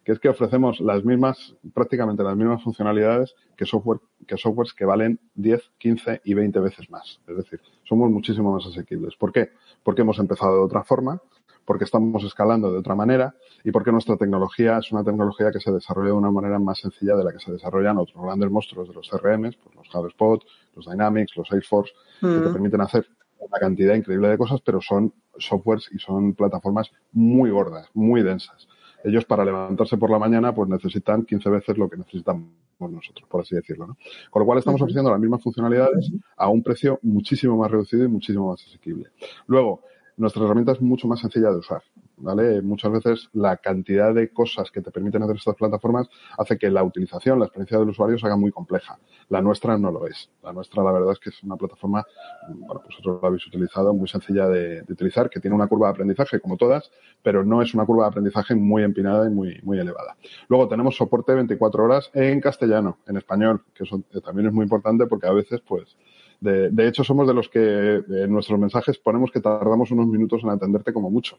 Que 0.03 0.11
es 0.11 0.19
que 0.19 0.29
ofrecemos 0.29 0.79
las 0.79 1.03
mismas, 1.03 1.55
prácticamente 1.73 2.23
las 2.23 2.35
mismas 2.35 2.63
funcionalidades 2.63 3.35
que 3.55 3.65
software, 3.65 3.99
que 4.25 4.38
softwares 4.38 4.73
que 4.73 4.85
valen 4.85 5.19
10, 5.35 5.71
15 5.77 6.21
y 6.23 6.33
20 6.33 6.59
veces 6.59 6.89
más. 6.89 7.19
Es 7.27 7.38
decir, 7.38 7.61
somos 7.83 8.09
muchísimo 8.09 8.53
más 8.53 8.65
asequibles. 8.65 9.15
¿Por 9.15 9.31
qué? 9.31 9.51
Porque 9.83 10.01
hemos 10.01 10.19
empezado 10.19 10.55
de 10.55 10.62
otra 10.62 10.83
forma, 10.83 11.22
porque 11.67 11.83
estamos 11.83 12.24
escalando 12.24 12.72
de 12.72 12.79
otra 12.79 12.95
manera 12.95 13.36
y 13.62 13.72
porque 13.72 13.91
nuestra 13.91 14.15
tecnología 14.15 14.77
es 14.77 14.89
una 14.93 15.03
tecnología 15.03 15.51
que 15.51 15.60
se 15.60 15.69
desarrolla 15.69 16.12
de 16.12 16.13
una 16.13 16.31
manera 16.31 16.60
más 16.60 16.79
sencilla 16.79 17.17
de 17.17 17.25
la 17.25 17.33
que 17.33 17.39
se 17.39 17.51
desarrollan 17.51 17.98
otros 17.98 18.24
grandes 18.24 18.50
monstruos 18.50 18.88
de 18.88 18.93
los 18.93 19.10
CRMs, 19.10 19.57
pues 19.57 19.75
los 19.75 19.93
HubSpot, 19.93 20.41
los 20.75 20.86
Dynamics, 20.86 21.36
los 21.36 21.50
Salesforce, 21.50 21.91
que 22.22 22.27
te 22.27 22.50
mm. 22.50 22.53
permiten 22.53 22.79
hacer 22.79 23.05
una 23.48 23.60
cantidad 23.60 23.96
increíble 23.96 24.30
de 24.30 24.38
cosas, 24.38 24.62
pero 24.62 24.82
son 24.82 25.13
softwares 25.38 25.89
y 25.92 26.00
son 26.00 26.34
plataformas 26.34 26.92
muy 27.12 27.50
gordas, 27.50 27.89
muy 27.94 28.24
densas. 28.24 28.68
Ellos 29.04 29.25
para 29.25 29.46
levantarse 29.46 29.98
por 29.98 30.10
la 30.10 30.20
mañana 30.20 30.54
pues 30.54 30.70
necesitan 30.70 31.24
15 31.24 31.50
veces 31.50 31.77
lo 31.77 31.89
que 31.89 31.98
necesitamos 31.98 32.48
nosotros, 32.80 33.27
por 33.30 33.42
así 33.42 33.56
decirlo. 33.56 33.88
¿no? 33.88 33.98
Con 34.30 34.42
lo 34.42 34.46
cual 34.46 34.60
estamos 34.60 34.82
ofreciendo 34.82 35.12
las 35.12 35.20
mismas 35.20 35.42
funcionalidades 35.42 36.12
a 36.36 36.50
un 36.50 36.62
precio 36.62 37.00
muchísimo 37.04 37.58
más 37.58 37.72
reducido 37.72 38.06
y 38.06 38.08
muchísimo 38.08 38.50
más 38.50 38.63
asequible. 38.66 39.10
Luego, 39.48 39.82
nuestra 40.17 40.43
herramienta 40.43 40.74
es 40.74 40.81
mucho 40.81 41.07
más 41.07 41.19
sencilla 41.19 41.51
de 41.51 41.57
usar. 41.57 41.81
¿vale? 42.17 42.62
Muchas 42.62 42.91
veces 42.91 43.29
la 43.33 43.57
cantidad 43.57 44.13
de 44.13 44.29
cosas 44.29 44.71
que 44.71 44.81
te 44.81 44.91
permiten 44.91 45.24
hacer 45.24 45.36
estas 45.38 45.55
plataformas 45.55 46.09
hace 46.38 46.57
que 46.57 46.69
la 46.69 46.83
utilización, 46.83 47.39
la 47.39 47.45
experiencia 47.45 47.77
del 47.77 47.89
usuario 47.89 48.17
se 48.17 48.25
haga 48.25 48.36
muy 48.36 48.51
compleja. 48.51 49.00
La 49.29 49.41
nuestra 49.41 49.77
no 49.77 49.91
lo 49.91 50.07
es. 50.07 50.29
La 50.43 50.51
nuestra, 50.51 50.83
la 50.83 50.91
verdad 50.91 51.12
es 51.13 51.19
que 51.19 51.29
es 51.29 51.43
una 51.43 51.55
plataforma, 51.55 52.05
bueno, 52.50 52.81
pues 52.81 52.88
vosotros 52.88 53.19
la 53.21 53.27
habéis 53.27 53.45
utilizado, 53.47 53.93
muy 53.93 54.07
sencilla 54.07 54.47
de, 54.47 54.83
utilizar, 54.89 55.29
que 55.29 55.39
tiene 55.39 55.55
una 55.55 55.67
curva 55.67 55.88
de 55.88 55.91
aprendizaje 55.91 56.39
como 56.39 56.57
todas, 56.57 56.91
pero 57.21 57.43
no 57.43 57.62
es 57.62 57.74
una 57.74 57.86
curva 57.86 58.05
de 58.05 58.09
aprendizaje 58.09 58.55
muy 58.55 58.83
empinada 58.83 59.27
y 59.27 59.29
muy, 59.29 59.59
muy 59.63 59.79
elevada. 59.79 60.17
Luego 60.47 60.67
tenemos 60.67 60.95
soporte 60.95 61.33
24 61.33 61.83
horas 61.83 62.09
en 62.13 62.41
castellano, 62.41 62.97
en 63.07 63.17
español, 63.17 63.63
que 63.74 63.83
eso 63.83 64.01
también 64.24 64.47
es 64.47 64.53
muy 64.53 64.63
importante 64.63 65.05
porque 65.05 65.27
a 65.27 65.33
veces, 65.33 65.62
pues, 65.62 65.95
de, 66.39 66.70
de, 66.70 66.88
hecho, 66.88 67.03
somos 67.03 67.27
de 67.27 67.34
los 67.34 67.50
que 67.50 67.96
en 67.96 68.32
nuestros 68.32 68.60
mensajes 68.60 68.98
ponemos 68.98 69.32
que 69.32 69.41
tardamos 69.41 69.91
unos 69.91 70.08
minutos 70.08 70.44
en 70.44 70.50
atenderte 70.50 70.94
como 70.94 71.10
mucho. 71.10 71.38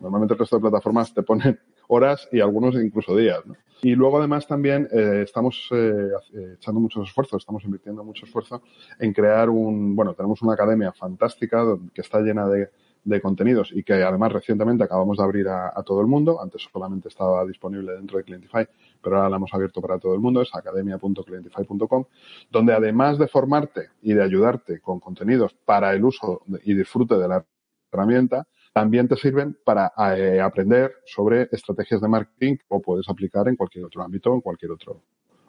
Normalmente 0.00 0.34
el 0.34 0.40
resto 0.40 0.56
de 0.56 0.62
plataformas 0.62 1.14
te 1.14 1.22
ponen 1.22 1.58
horas 1.88 2.28
y 2.32 2.40
algunos 2.40 2.74
incluso 2.74 3.14
días. 3.16 3.40
¿no? 3.46 3.54
Y 3.82 3.94
luego 3.94 4.18
además 4.18 4.46
también 4.46 4.88
eh, 4.92 5.22
estamos 5.24 5.68
eh, 5.72 6.08
echando 6.54 6.80
muchos 6.80 7.08
esfuerzos, 7.08 7.42
estamos 7.42 7.64
invirtiendo 7.64 8.04
mucho 8.04 8.26
esfuerzo 8.26 8.62
en 8.98 9.12
crear 9.12 9.48
un, 9.48 9.94
bueno, 9.94 10.14
tenemos 10.14 10.42
una 10.42 10.54
academia 10.54 10.92
fantástica 10.92 11.64
que 11.94 12.00
está 12.00 12.20
llena 12.20 12.46
de 12.48 12.70
de 13.04 13.20
contenidos 13.20 13.70
y 13.72 13.82
que 13.82 13.94
además 13.94 14.32
recientemente 14.32 14.84
acabamos 14.84 15.18
de 15.18 15.24
abrir 15.24 15.48
a, 15.48 15.82
todo 15.84 16.00
el 16.00 16.06
mundo. 16.06 16.40
Antes 16.40 16.68
solamente 16.70 17.08
estaba 17.08 17.44
disponible 17.46 17.92
dentro 17.92 18.18
de 18.18 18.24
Clientify, 18.24 18.66
pero 19.02 19.16
ahora 19.16 19.30
la 19.30 19.36
hemos 19.36 19.52
abierto 19.52 19.80
para 19.80 19.98
todo 19.98 20.14
el 20.14 20.20
mundo. 20.20 20.42
Es 20.42 20.50
academia.clientify.com, 20.54 22.04
donde 22.50 22.72
además 22.72 23.18
de 23.18 23.28
formarte 23.28 23.90
y 24.02 24.14
de 24.14 24.22
ayudarte 24.22 24.80
con 24.80 25.00
contenidos 25.00 25.54
para 25.64 25.92
el 25.94 26.04
uso 26.04 26.42
y 26.64 26.74
disfrute 26.74 27.16
de 27.16 27.28
la 27.28 27.44
herramienta, 27.92 28.46
también 28.72 29.08
te 29.08 29.16
sirven 29.16 29.58
para 29.64 29.92
eh, 30.16 30.40
aprender 30.40 30.94
sobre 31.04 31.48
estrategias 31.50 32.00
de 32.00 32.08
marketing 32.08 32.56
o 32.68 32.80
puedes 32.80 33.08
aplicar 33.08 33.48
en 33.48 33.56
cualquier 33.56 33.84
otro 33.84 34.02
ámbito, 34.02 34.32
en 34.32 34.40
cualquier 34.40 34.72
otro 34.72 35.02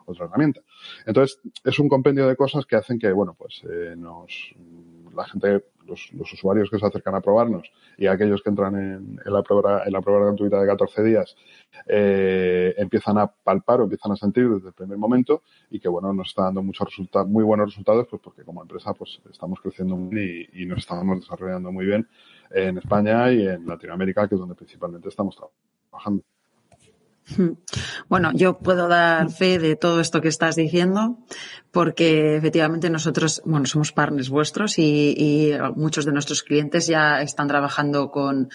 otra 0.06 0.26
herramienta. 0.26 0.62
Entonces, 1.06 1.40
es 1.64 1.80
un 1.80 1.88
compendio 1.88 2.28
de 2.28 2.36
cosas 2.36 2.66
que 2.66 2.76
hacen 2.76 3.00
que, 3.00 3.12
bueno, 3.12 3.36
pues 3.38 3.62
eh, 3.70 3.96
nos, 3.98 4.54
la 5.16 5.26
gente, 5.26 5.66
los, 5.86 6.12
usuarios 6.14 6.70
que 6.70 6.80
se 6.80 6.86
acercan 6.86 7.16
a 7.16 7.22
probarnos 7.22 7.72
y 7.98 8.08
aquellos 8.08 8.42
que 8.42 8.50
entran 8.50 8.76
en, 8.76 9.20
en, 9.24 9.34
la, 9.34 9.44
prueba, 9.44 9.84
en 9.86 9.94
la 9.94 10.02
prueba 10.02 10.26
gratuita 10.26 10.60
de 10.60 10.68
14 10.68 11.04
días, 11.04 11.36
eh, 11.88 12.74
empiezan 12.78 13.18
a 13.18 13.28
palpar 13.28 13.82
o 13.82 13.84
empiezan 13.84 14.12
a 14.12 14.16
sentir 14.16 14.50
desde 14.50 14.70
el 14.70 14.74
primer 14.74 14.98
momento 14.98 15.44
y 15.70 15.80
que, 15.80 15.90
bueno, 15.90 16.14
nos 16.14 16.30
está 16.30 16.44
dando 16.44 16.64
muchos 16.64 16.88
resultados, 16.88 17.28
muy 17.28 17.44
buenos 17.44 17.70
resultados, 17.70 18.08
pues 18.10 18.22
porque 18.22 18.44
como 18.44 18.62
empresa, 18.62 18.94
pues 18.94 19.22
estamos 19.30 19.60
creciendo 19.60 19.96
y, 20.18 20.50
y 20.54 20.66
nos 20.66 20.80
estamos 20.80 21.20
desarrollando 21.20 21.72
muy 21.72 21.86
bien 21.86 22.08
en 22.52 22.78
España 22.78 23.32
y 23.32 23.48
en 23.48 23.66
Latinoamérica, 23.66 24.28
que 24.28 24.36
es 24.36 24.40
donde 24.40 24.56
principalmente 24.56 25.10
estamos 25.10 25.36
trabajando. 25.90 26.24
Bueno, 28.10 28.32
yo 28.34 28.60
puedo 28.60 28.88
dar 28.88 29.32
fe 29.32 29.60
de 29.60 29.76
todo 29.76 30.02
esto 30.02 30.22
que 30.22 30.28
estás 30.28 30.56
diciendo, 30.56 31.18
porque 31.72 32.36
efectivamente 32.36 32.90
nosotros, 32.90 33.42
bueno, 33.46 33.66
somos 33.66 33.92
partners 33.92 34.30
vuestros 34.30 34.78
y, 34.78 35.16
y 35.18 35.54
muchos 35.76 36.06
de 36.06 36.12
nuestros 36.12 36.44
clientes 36.44 36.88
ya 36.88 37.22
están 37.22 37.48
trabajando 37.48 38.12
con, 38.12 38.50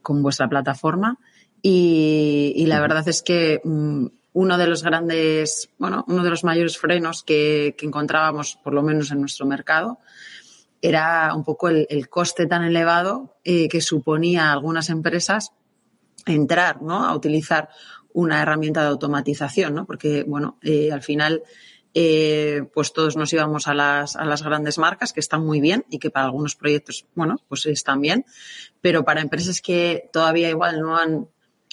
con 0.00 0.22
vuestra 0.22 0.48
plataforma. 0.48 1.18
Y, 1.60 2.52
y, 2.56 2.66
la 2.66 2.80
verdad 2.80 3.06
es 3.06 3.22
que 3.22 3.60
um, 3.64 4.08
uno 4.32 4.58
de 4.58 4.66
los 4.66 4.82
grandes, 4.82 5.68
bueno, 5.78 6.04
uno 6.08 6.24
de 6.24 6.30
los 6.30 6.42
mayores 6.42 6.76
frenos 6.76 7.22
que, 7.22 7.76
que, 7.78 7.86
encontrábamos, 7.86 8.58
por 8.64 8.74
lo 8.74 8.82
menos 8.82 9.12
en 9.12 9.20
nuestro 9.20 9.46
mercado, 9.46 9.98
era 10.80 11.32
un 11.36 11.44
poco 11.44 11.68
el, 11.68 11.86
el 11.88 12.08
coste 12.08 12.46
tan 12.46 12.64
elevado 12.64 13.36
eh, 13.44 13.68
que 13.68 13.80
suponía 13.80 14.46
a 14.48 14.52
algunas 14.52 14.90
empresas 14.90 15.52
entrar, 16.26 16.82
¿no? 16.82 17.04
A 17.04 17.14
utilizar 17.14 17.68
una 18.12 18.42
herramienta 18.42 18.82
de 18.82 18.88
automatización, 18.88 19.74
¿no? 19.74 19.86
Porque, 19.86 20.24
bueno, 20.24 20.58
eh, 20.62 20.92
al 20.92 21.02
final, 21.02 21.42
eh, 21.94 22.62
pues 22.72 22.92
todos 22.92 23.16
nos 23.16 23.32
íbamos 23.32 23.68
a 23.68 23.74
las, 23.74 24.16
a 24.16 24.24
las 24.24 24.42
grandes 24.42 24.78
marcas 24.78 25.12
que 25.12 25.20
están 25.20 25.44
muy 25.44 25.60
bien 25.60 25.84
y 25.90 25.98
que 25.98 26.10
para 26.10 26.26
algunos 26.26 26.56
proyectos, 26.56 27.06
bueno, 27.14 27.36
pues 27.48 27.66
están 27.66 28.00
bien, 28.00 28.24
pero 28.80 29.04
para 29.04 29.20
empresas 29.20 29.60
que 29.60 30.08
todavía 30.12 30.50
igual 30.50 30.80
no 30.80 30.96
han, 30.96 31.28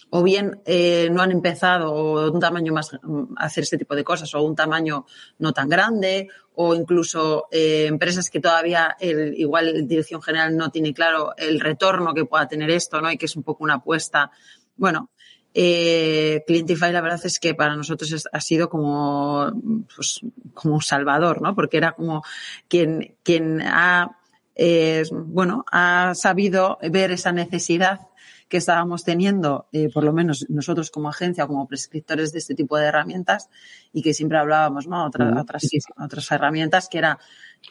o 0.10 0.24
bien 0.24 0.62
eh, 0.66 1.10
no 1.12 1.22
han 1.22 1.32
empezado 1.32 1.94
o 1.94 2.32
un 2.32 2.40
tamaño 2.40 2.74
más 2.74 2.94
a 2.94 3.00
hacer 3.38 3.64
este 3.64 3.78
tipo 3.78 3.96
de 3.96 4.04
cosas 4.04 4.34
o 4.34 4.42
un 4.42 4.56
tamaño 4.56 5.06
no 5.38 5.54
tan 5.54 5.70
grande 5.70 6.30
o 6.56 6.74
incluso 6.76 7.48
empresas 7.52 8.30
que 8.30 8.42
todavía 8.42 8.98
el, 9.00 9.34
igual 9.38 9.74
la 9.74 9.82
dirección 9.82 10.22
general 10.22 10.58
no 10.58 10.72
tiene 10.72 10.94
claro 10.94 11.34
el 11.38 11.60
retorno 11.60 12.14
que 12.14 12.26
pueda 12.26 12.50
tener 12.50 12.70
esto, 12.72 13.00
¿no? 13.00 13.10
Y 13.10 13.18
que 13.18 13.28
es 13.28 13.36
un 13.38 13.44
poco 13.44 13.64
una 13.64 13.76
apuesta. 13.76 14.32
Bueno, 14.76 15.10
eh, 15.54 16.44
Clientify 16.46 16.92
la 16.92 17.02
verdad 17.02 17.22
es 17.24 17.40
que 17.40 17.56
para 17.56 17.76
nosotros 17.76 18.28
ha 18.32 18.42
sido 18.42 18.70
como, 18.70 19.52
pues, 19.96 20.22
como 20.54 20.76
un 20.76 20.82
salvador, 20.82 21.42
¿no? 21.42 21.56
Porque 21.56 21.78
era 21.78 21.94
como 21.94 22.24
quien, 22.68 23.16
quien 23.24 23.62
ha, 23.62 24.18
eh, 24.56 25.04
bueno, 25.12 25.66
ha 25.72 26.14
sabido 26.16 26.78
ver 26.92 27.12
esa 27.12 27.32
necesidad 27.32 28.02
que 28.50 28.58
estábamos 28.58 29.04
teniendo, 29.04 29.68
eh, 29.72 29.90
por 29.94 30.04
lo 30.04 30.12
menos 30.12 30.48
nosotros 30.50 30.90
como 30.90 31.08
agencia 31.08 31.46
como 31.46 31.68
prescriptores 31.68 32.32
de 32.32 32.40
este 32.40 32.56
tipo 32.56 32.78
de 32.78 32.88
herramientas 32.88 33.48
y 33.94 34.02
que 34.02 34.16
siempre 34.16 34.40
hablábamos, 34.40 34.88
¿no? 34.88 35.06
Otra, 35.06 35.40
otras, 35.40 35.70
otras 35.98 36.32
herramientas 36.32 36.90
que 36.90 36.98
era, 36.98 37.20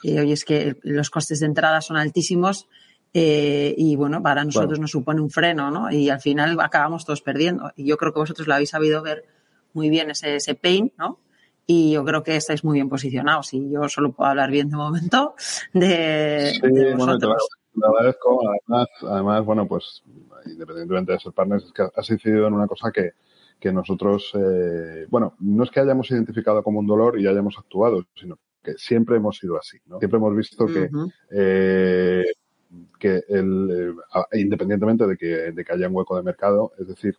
eh, 0.05 0.21
oye, 0.21 0.33
es 0.33 0.45
que 0.45 0.77
los 0.85 1.11
costes 1.11 1.41
de 1.41 1.47
entrada 1.47 1.81
son 1.81 1.97
altísimos, 1.97 2.69
eh, 3.15 3.75
y 3.77 3.97
bueno, 3.97 4.23
para 4.23 4.45
nosotros 4.45 4.71
bueno. 4.71 4.83
nos 4.83 4.91
supone 4.91 5.21
un 5.21 5.31
freno, 5.31 5.71
¿no? 5.71 5.91
Y 5.91 6.11
al 6.11 6.21
final 6.21 6.59
acabamos 6.61 7.05
todos 7.05 7.23
perdiendo. 7.23 7.73
Y 7.77 7.87
yo 7.87 7.97
creo 7.97 8.13
que 8.13 8.21
vosotros 8.21 8.47
lo 8.47 8.55
habéis 8.55 8.71
sabido 8.71 9.03
ver 9.03 9.25
muy 9.73 9.91
bien 9.91 10.11
ese, 10.11 10.37
ese 10.37 10.55
pain, 10.55 10.93
¿no? 10.99 11.21
Y 11.67 11.93
yo 11.93 12.05
creo 12.05 12.23
que 12.23 12.37
estáis 12.37 12.65
muy 12.65 12.75
bien 12.75 12.89
posicionados. 12.89 13.53
Y 13.55 13.71
yo 13.71 13.89
solo 13.89 14.13
puedo 14.13 14.31
hablar 14.31 14.51
bien 14.51 14.71
de 14.71 14.77
momento 14.77 15.35
de, 15.73 16.53
sí, 16.55 16.61
de 16.63 16.95
vosotros. 16.95 17.49
Bueno, 17.75 17.93
te 17.93 17.99
agradezco. 17.99 18.41
Además, 18.49 18.89
además, 19.03 19.45
bueno, 19.45 19.69
pues 19.69 20.03
independientemente 20.47 21.13
de 21.13 21.19
ser 21.19 21.33
partners, 21.33 21.65
es 21.65 21.73
que 21.73 21.87
has 21.95 22.11
incidido 22.11 22.47
en 22.47 22.55
una 22.55 22.67
cosa 22.67 22.91
que, 22.91 23.13
que 23.59 23.73
nosotros, 23.73 24.33
eh, 24.35 25.07
bueno, 25.11 25.35
no 25.41 25.65
es 25.65 25.71
que 25.71 25.81
hayamos 25.81 26.11
identificado 26.11 26.63
como 26.63 26.81
un 26.81 26.87
dolor 26.87 27.21
y 27.21 27.27
hayamos 27.27 27.59
actuado, 27.59 28.05
sino 28.15 28.39
que 28.63 28.75
siempre 28.77 29.17
hemos 29.17 29.39
sido 29.39 29.57
así, 29.59 29.79
¿no? 29.87 29.99
Siempre 29.99 30.19
hemos 30.19 30.37
visto 30.37 30.67
que 30.67 30.81
uh 30.81 30.89
-huh. 30.91 31.13
eh, 31.31 32.25
que 32.99 33.23
el, 33.29 33.95
eh, 34.33 34.39
independientemente 34.39 35.07
de 35.07 35.17
que, 35.17 35.53
de 35.53 35.65
que 35.65 35.73
haya 35.73 35.89
un 35.89 35.97
hueco 35.97 36.17
de 36.17 36.23
mercado, 36.23 36.73
es 36.79 36.89
decir, 36.89 37.17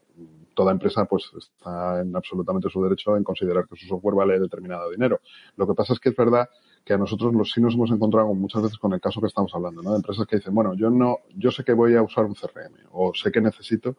toda 0.54 0.72
empresa 0.72 1.06
pues 1.06 1.32
está 1.38 2.02
en 2.02 2.16
absolutamente 2.16 2.70
su 2.70 2.84
derecho 2.84 3.16
en 3.16 3.24
considerar 3.24 3.66
que 3.68 3.76
su 3.76 3.88
software 3.88 4.16
vale 4.16 4.40
determinado 4.40 4.90
dinero. 4.92 5.22
Lo 5.56 5.66
que 5.66 5.74
pasa 5.74 5.94
es 5.94 6.00
que 6.00 6.10
es 6.10 6.16
verdad 6.16 6.50
que 6.84 6.94
a 6.94 6.98
nosotros 6.98 7.34
los 7.34 7.52
sí 7.52 7.62
nos 7.62 7.76
hemos 7.76 7.92
encontrado 7.92 8.34
muchas 8.34 8.64
veces 8.64 8.78
con 8.78 8.94
el 8.94 9.00
caso 9.00 9.22
que 9.22 9.28
estamos 9.28 9.54
hablando, 9.56 9.82
¿no? 9.82 9.92
De 9.92 9.98
empresas 9.98 10.26
que 10.28 10.38
dicen, 10.38 10.54
bueno, 10.54 10.74
yo 10.74 10.90
no, 10.90 11.20
yo 11.36 11.52
sé 11.52 11.64
que 11.64 11.74
voy 11.74 11.96
a 11.96 12.02
usar 12.02 12.26
un 12.26 12.36
CRM 12.36 12.76
o 12.92 13.14
sé 13.14 13.32
que 13.32 13.42
necesito 13.42 13.96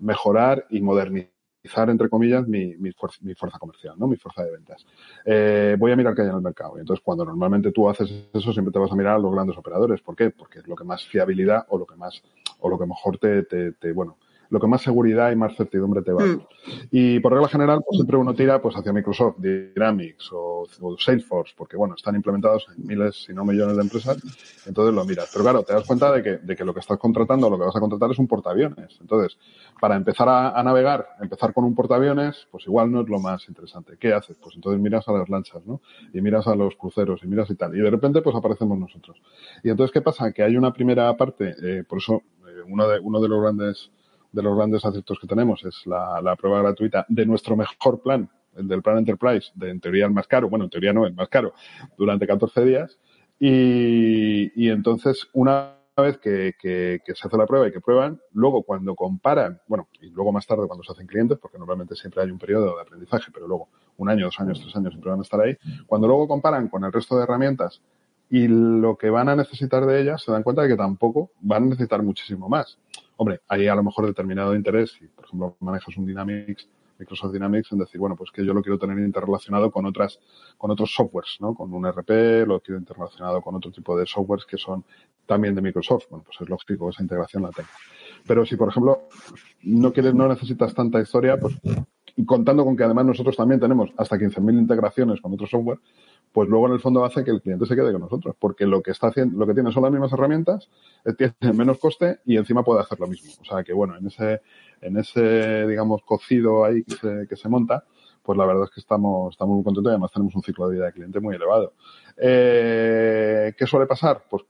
mejorar 0.00 0.66
y 0.70 0.80
modernizar 0.80 1.31
entre 1.64 2.08
comillas, 2.08 2.46
mi, 2.46 2.74
fuerza, 2.92 3.58
comercial, 3.58 3.94
¿no? 3.98 4.06
Mi 4.06 4.16
fuerza 4.16 4.44
de 4.44 4.50
ventas. 4.50 4.84
Eh, 5.24 5.76
voy 5.78 5.92
a 5.92 5.96
mirar 5.96 6.14
qué 6.14 6.22
hay 6.22 6.28
en 6.28 6.34
el 6.34 6.42
mercado. 6.42 6.76
Y 6.76 6.80
entonces, 6.80 7.02
cuando 7.04 7.24
normalmente 7.24 7.70
tú 7.70 7.88
haces 7.88 8.10
eso, 8.32 8.52
siempre 8.52 8.72
te 8.72 8.78
vas 8.78 8.90
a 8.90 8.96
mirar 8.96 9.16
a 9.16 9.18
los 9.18 9.32
grandes 9.32 9.56
operadores. 9.56 10.00
¿Por 10.00 10.16
qué? 10.16 10.30
Porque 10.30 10.58
es 10.58 10.66
lo 10.66 10.76
que 10.76 10.84
más 10.84 11.04
fiabilidad 11.06 11.66
o 11.68 11.78
lo 11.78 11.86
que 11.86 11.96
más, 11.96 12.22
o 12.60 12.68
lo 12.68 12.78
que 12.78 12.86
mejor 12.86 13.18
te, 13.18 13.44
te, 13.44 13.72
te 13.72 13.92
bueno, 13.92 14.16
lo 14.52 14.60
que 14.60 14.66
más 14.66 14.82
seguridad 14.82 15.32
y 15.32 15.36
más 15.36 15.56
certidumbre 15.56 16.02
te 16.02 16.12
va. 16.12 16.26
Mm. 16.26 16.40
Y 16.90 17.20
por 17.20 17.32
regla 17.32 17.48
general, 17.48 17.82
pues 17.86 17.96
siempre 17.96 18.18
uno 18.18 18.34
tira 18.34 18.60
pues 18.60 18.76
hacia 18.76 18.92
Microsoft 18.92 19.36
Dynamics 19.38 20.30
o, 20.30 20.68
o, 20.82 20.98
Salesforce, 20.98 21.54
porque 21.56 21.74
bueno, 21.78 21.94
están 21.94 22.16
implementados 22.16 22.66
en 22.76 22.86
miles, 22.86 23.24
si 23.24 23.32
no 23.32 23.46
millones 23.46 23.76
de 23.76 23.82
empresas, 23.82 24.18
entonces 24.66 24.94
lo 24.94 25.06
miras. 25.06 25.30
Pero 25.32 25.42
claro, 25.42 25.62
te 25.62 25.72
das 25.72 25.86
cuenta 25.86 26.12
de 26.12 26.22
que, 26.22 26.36
de 26.36 26.54
que 26.54 26.66
lo 26.66 26.74
que 26.74 26.80
estás 26.80 26.98
contratando 26.98 27.46
o 27.46 27.50
lo 27.50 27.58
que 27.58 27.64
vas 27.64 27.74
a 27.74 27.80
contratar 27.80 28.10
es 28.10 28.18
un 28.18 28.28
portaaviones. 28.28 28.98
Entonces, 29.00 29.38
para 29.80 29.96
empezar 29.96 30.28
a, 30.28 30.50
a, 30.50 30.62
navegar, 30.62 31.16
empezar 31.22 31.54
con 31.54 31.64
un 31.64 31.74
portaaviones, 31.74 32.46
pues 32.50 32.66
igual 32.66 32.92
no 32.92 33.00
es 33.00 33.08
lo 33.08 33.20
más 33.20 33.48
interesante. 33.48 33.96
¿Qué 33.98 34.12
haces? 34.12 34.36
Pues 34.36 34.54
entonces 34.54 34.82
miras 34.82 35.08
a 35.08 35.12
las 35.12 35.30
lanchas, 35.30 35.64
¿no? 35.64 35.80
Y 36.12 36.20
miras 36.20 36.46
a 36.46 36.54
los 36.54 36.76
cruceros 36.76 37.22
y 37.24 37.26
miras 37.26 37.48
y 37.48 37.54
tal. 37.54 37.74
Y 37.74 37.80
de 37.80 37.90
repente, 37.90 38.20
pues 38.20 38.36
aparecemos 38.36 38.78
nosotros. 38.78 39.16
Y 39.62 39.70
entonces, 39.70 39.94
¿qué 39.94 40.02
pasa? 40.02 40.30
Que 40.30 40.42
hay 40.42 40.58
una 40.58 40.74
primera 40.74 41.16
parte, 41.16 41.54
eh, 41.62 41.84
por 41.88 42.00
eso 42.00 42.20
eh, 42.46 42.62
uno, 42.68 42.86
de, 42.86 43.00
uno 43.00 43.18
de 43.18 43.28
los 43.28 43.40
grandes 43.40 43.90
de 44.32 44.42
los 44.42 44.56
grandes 44.56 44.84
aciertos 44.84 45.18
que 45.20 45.26
tenemos 45.26 45.64
es 45.64 45.86
la, 45.86 46.20
la, 46.22 46.36
prueba 46.36 46.62
gratuita 46.62 47.06
de 47.08 47.26
nuestro 47.26 47.56
mejor 47.56 48.00
plan, 48.02 48.28
el 48.56 48.68
del 48.68 48.82
plan 48.82 48.98
Enterprise, 48.98 49.50
de 49.54 49.70
en 49.70 49.80
teoría 49.80 50.06
el 50.06 50.12
más 50.12 50.26
caro, 50.26 50.48
bueno, 50.48 50.64
en 50.64 50.70
teoría 50.70 50.92
no, 50.92 51.06
el 51.06 51.14
más 51.14 51.28
caro, 51.28 51.54
durante 51.96 52.26
14 52.26 52.64
días. 52.64 52.98
Y, 53.38 54.52
y 54.54 54.70
entonces, 54.70 55.28
una 55.32 55.74
vez 55.96 56.18
que, 56.18 56.54
que, 56.58 57.00
que, 57.04 57.14
se 57.14 57.26
hace 57.26 57.36
la 57.36 57.46
prueba 57.46 57.68
y 57.68 57.72
que 57.72 57.80
prueban, 57.80 58.20
luego 58.32 58.62
cuando 58.62 58.94
comparan, 58.94 59.60
bueno, 59.66 59.88
y 60.00 60.10
luego 60.10 60.32
más 60.32 60.46
tarde 60.46 60.66
cuando 60.66 60.84
se 60.84 60.92
hacen 60.92 61.06
clientes, 61.06 61.38
porque 61.38 61.58
normalmente 61.58 61.94
siempre 61.94 62.22
hay 62.22 62.30
un 62.30 62.38
periodo 62.38 62.76
de 62.76 62.82
aprendizaje, 62.82 63.30
pero 63.32 63.46
luego 63.46 63.68
un 63.98 64.08
año, 64.08 64.26
dos 64.26 64.40
años, 64.40 64.60
tres 64.60 64.74
años 64.76 64.92
siempre 64.92 65.10
van 65.10 65.20
a 65.20 65.22
estar 65.22 65.40
ahí, 65.40 65.56
cuando 65.86 66.06
luego 66.06 66.28
comparan 66.28 66.68
con 66.68 66.84
el 66.84 66.92
resto 66.92 67.16
de 67.16 67.24
herramientas 67.24 67.82
y 68.30 68.48
lo 68.48 68.96
que 68.96 69.10
van 69.10 69.28
a 69.28 69.36
necesitar 69.36 69.84
de 69.84 70.00
ellas, 70.00 70.22
se 70.22 70.32
dan 70.32 70.42
cuenta 70.42 70.62
de 70.62 70.68
que 70.68 70.76
tampoco 70.76 71.32
van 71.40 71.64
a 71.64 71.66
necesitar 71.66 72.02
muchísimo 72.02 72.48
más. 72.48 72.78
Hombre, 73.22 73.40
hay 73.46 73.68
a 73.68 73.76
lo 73.76 73.84
mejor 73.84 74.04
determinado 74.04 74.52
interés, 74.52 74.96
si 74.98 75.06
por 75.06 75.24
ejemplo 75.24 75.56
manejas 75.60 75.96
un 75.96 76.04
Dynamics, 76.04 76.68
Microsoft 76.98 77.32
Dynamics, 77.32 77.70
en 77.70 77.78
decir, 77.78 78.00
bueno, 78.00 78.16
pues 78.16 78.32
que 78.32 78.44
yo 78.44 78.52
lo 78.52 78.62
quiero 78.62 78.80
tener 78.80 78.98
interrelacionado 78.98 79.70
con 79.70 79.86
otras, 79.86 80.18
con 80.58 80.72
otros 80.72 80.92
softwares, 80.92 81.36
¿no? 81.38 81.54
Con 81.54 81.72
un 81.72 81.86
RP, 81.86 82.44
lo 82.48 82.58
quiero 82.58 82.80
interrelacionado 82.80 83.40
con 83.40 83.54
otro 83.54 83.70
tipo 83.70 83.96
de 83.96 84.06
softwares 84.06 84.44
que 84.44 84.58
son 84.58 84.84
también 85.24 85.54
de 85.54 85.62
Microsoft. 85.62 86.06
Bueno, 86.10 86.24
pues 86.24 86.40
es 86.40 86.48
lógico, 86.48 86.90
esa 86.90 87.04
integración 87.04 87.44
la 87.44 87.50
tengo. 87.50 87.68
Pero 88.26 88.44
si, 88.44 88.56
por 88.56 88.70
ejemplo, 88.70 89.08
no 89.62 89.92
quieres, 89.92 90.14
no 90.14 90.26
necesitas 90.26 90.74
tanta 90.74 91.00
historia, 91.00 91.38
pues, 91.38 91.54
contando 92.26 92.64
con 92.64 92.76
que 92.76 92.82
además 92.82 93.06
nosotros 93.06 93.36
también 93.36 93.60
tenemos 93.60 93.90
hasta 93.96 94.16
15.000 94.16 94.58
integraciones 94.58 95.20
con 95.20 95.32
otro 95.32 95.46
software, 95.46 95.78
pues 96.32 96.48
luego 96.48 96.66
en 96.66 96.72
el 96.72 96.80
fondo 96.80 97.04
hace 97.04 97.22
que 97.24 97.30
el 97.30 97.42
cliente 97.42 97.66
se 97.66 97.74
quede 97.74 97.92
con 97.92 98.00
nosotros, 98.00 98.34
porque 98.38 98.66
lo 98.66 98.82
que 98.82 98.90
está 98.90 99.08
haciendo, 99.08 99.38
lo 99.38 99.46
que 99.46 99.54
tiene 99.54 99.70
son 99.70 99.82
las 99.82 99.92
mismas 99.92 100.12
herramientas, 100.12 100.70
eh, 101.04 101.12
tiene 101.12 101.56
menos 101.56 101.78
coste 101.78 102.20
y 102.24 102.36
encima 102.36 102.64
puede 102.64 102.80
hacer 102.80 102.98
lo 102.98 103.06
mismo. 103.06 103.32
O 103.40 103.44
sea 103.44 103.62
que 103.62 103.72
bueno, 103.72 103.96
en 103.96 104.06
ese, 104.06 104.40
en 104.80 104.96
ese, 104.96 105.66
digamos, 105.66 106.02
cocido 106.02 106.64
ahí 106.64 106.84
que 106.84 106.94
se, 106.96 107.26
que 107.28 107.36
se 107.36 107.48
monta, 107.48 107.84
pues 108.22 108.38
la 108.38 108.46
verdad 108.46 108.64
es 108.64 108.70
que 108.70 108.80
estamos, 108.80 109.34
estamos 109.34 109.56
muy 109.56 109.64
contentos 109.64 109.90
y 109.90 109.92
además 109.92 110.12
tenemos 110.12 110.34
un 110.34 110.42
ciclo 110.42 110.68
de 110.68 110.76
vida 110.76 110.86
de 110.86 110.92
cliente 110.92 111.20
muy 111.20 111.36
elevado. 111.36 111.74
Eh, 112.16 113.52
¿Qué 113.56 113.66
suele 113.66 113.86
pasar? 113.86 114.24
Pues, 114.30 114.44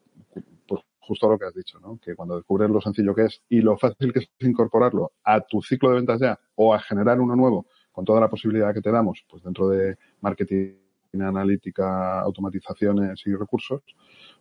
pues 0.66 0.82
justo 1.00 1.28
lo 1.28 1.38
que 1.38 1.46
has 1.46 1.54
dicho, 1.54 1.80
¿no? 1.80 1.98
Que 1.98 2.14
cuando 2.14 2.36
descubres 2.36 2.70
lo 2.70 2.80
sencillo 2.80 3.14
que 3.14 3.24
es 3.24 3.42
y 3.48 3.60
lo 3.60 3.76
fácil 3.76 4.12
que 4.12 4.20
es 4.20 4.28
incorporarlo 4.40 5.12
a 5.24 5.40
tu 5.40 5.62
ciclo 5.62 5.88
de 5.88 5.96
ventas 5.96 6.20
ya 6.20 6.38
o 6.54 6.74
a 6.74 6.78
generar 6.78 7.20
uno 7.20 7.34
nuevo 7.34 7.66
con 7.90 8.04
toda 8.04 8.20
la 8.20 8.30
posibilidad 8.30 8.72
que 8.72 8.80
te 8.80 8.90
damos, 8.90 9.24
pues 9.28 9.42
dentro 9.42 9.68
de 9.68 9.96
marketing 10.20 10.81
analítica, 11.20 12.20
automatizaciones 12.20 13.22
y 13.26 13.34
recursos, 13.34 13.82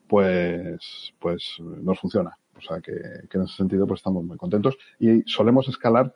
pues, 0.08 1.14
pues 1.20 1.58
nos 1.60 2.00
funciona. 2.00 2.38
O 2.58 2.62
sea 2.62 2.80
que, 2.80 2.94
que 3.30 3.38
en 3.38 3.44
ese 3.44 3.56
sentido 3.56 3.88
pues 3.88 4.00
estamos 4.00 4.24
muy 4.24 4.38
contentos 4.38 4.78
y 5.00 5.24
solemos 5.26 5.68
escalar 5.68 6.14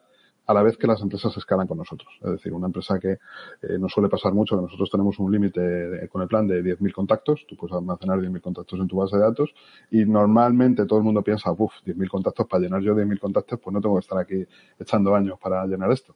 a 0.47 0.53
la 0.53 0.63
vez 0.63 0.77
que 0.77 0.87
las 0.87 1.01
empresas 1.01 1.35
escalan 1.37 1.67
con 1.67 1.77
nosotros. 1.77 2.13
Es 2.21 2.31
decir, 2.31 2.53
una 2.53 2.67
empresa 2.67 2.99
que 2.99 3.13
eh, 3.61 3.77
nos 3.79 3.91
suele 3.91 4.09
pasar 4.09 4.33
mucho, 4.33 4.55
que 4.55 4.61
nosotros 4.61 4.89
tenemos 4.89 5.17
un 5.19 5.31
límite 5.31 6.07
con 6.11 6.21
el 6.21 6.27
plan 6.27 6.47
de 6.47 6.61
10.000 6.61 6.93
contactos, 6.93 7.45
tú 7.47 7.55
puedes 7.55 7.75
almacenar 7.75 8.19
10.000 8.19 8.41
contactos 8.41 8.79
en 8.79 8.87
tu 8.87 8.97
base 8.97 9.17
de 9.17 9.23
datos 9.23 9.53
y 9.89 10.05
normalmente 10.05 10.85
todo 10.85 10.99
el 10.99 11.05
mundo 11.05 11.23
piensa, 11.23 11.51
uff, 11.51 11.73
10.000 11.83 12.09
contactos, 12.09 12.47
para 12.47 12.61
llenar 12.61 12.81
yo 12.81 12.93
10.000 12.93 13.19
contactos, 13.19 13.59
pues 13.59 13.73
no 13.73 13.81
tengo 13.81 13.95
que 13.95 14.01
estar 14.01 14.17
aquí 14.17 14.45
echando 14.79 15.15
años 15.15 15.39
para 15.39 15.65
llenar 15.65 15.91
esto. 15.91 16.15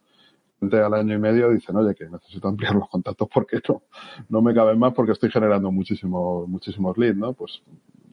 Al 0.61 0.93
año 0.93 1.15
y 1.15 1.19
medio 1.19 1.49
dicen, 1.51 1.75
oye, 1.77 1.95
que 1.95 2.09
necesito 2.09 2.47
ampliar 2.47 2.75
los 2.75 2.89
contactos 2.89 3.27
porque 3.33 3.61
no, 3.67 3.83
no 4.27 4.41
me 4.41 4.53
caben 4.53 4.77
más 4.77 4.93
porque 4.93 5.13
estoy 5.13 5.31
generando 5.31 5.71
muchísimos, 5.71 6.47
muchísimos 6.47 6.97
leads, 6.97 7.17
¿no? 7.17 7.33
Pues 7.33 7.61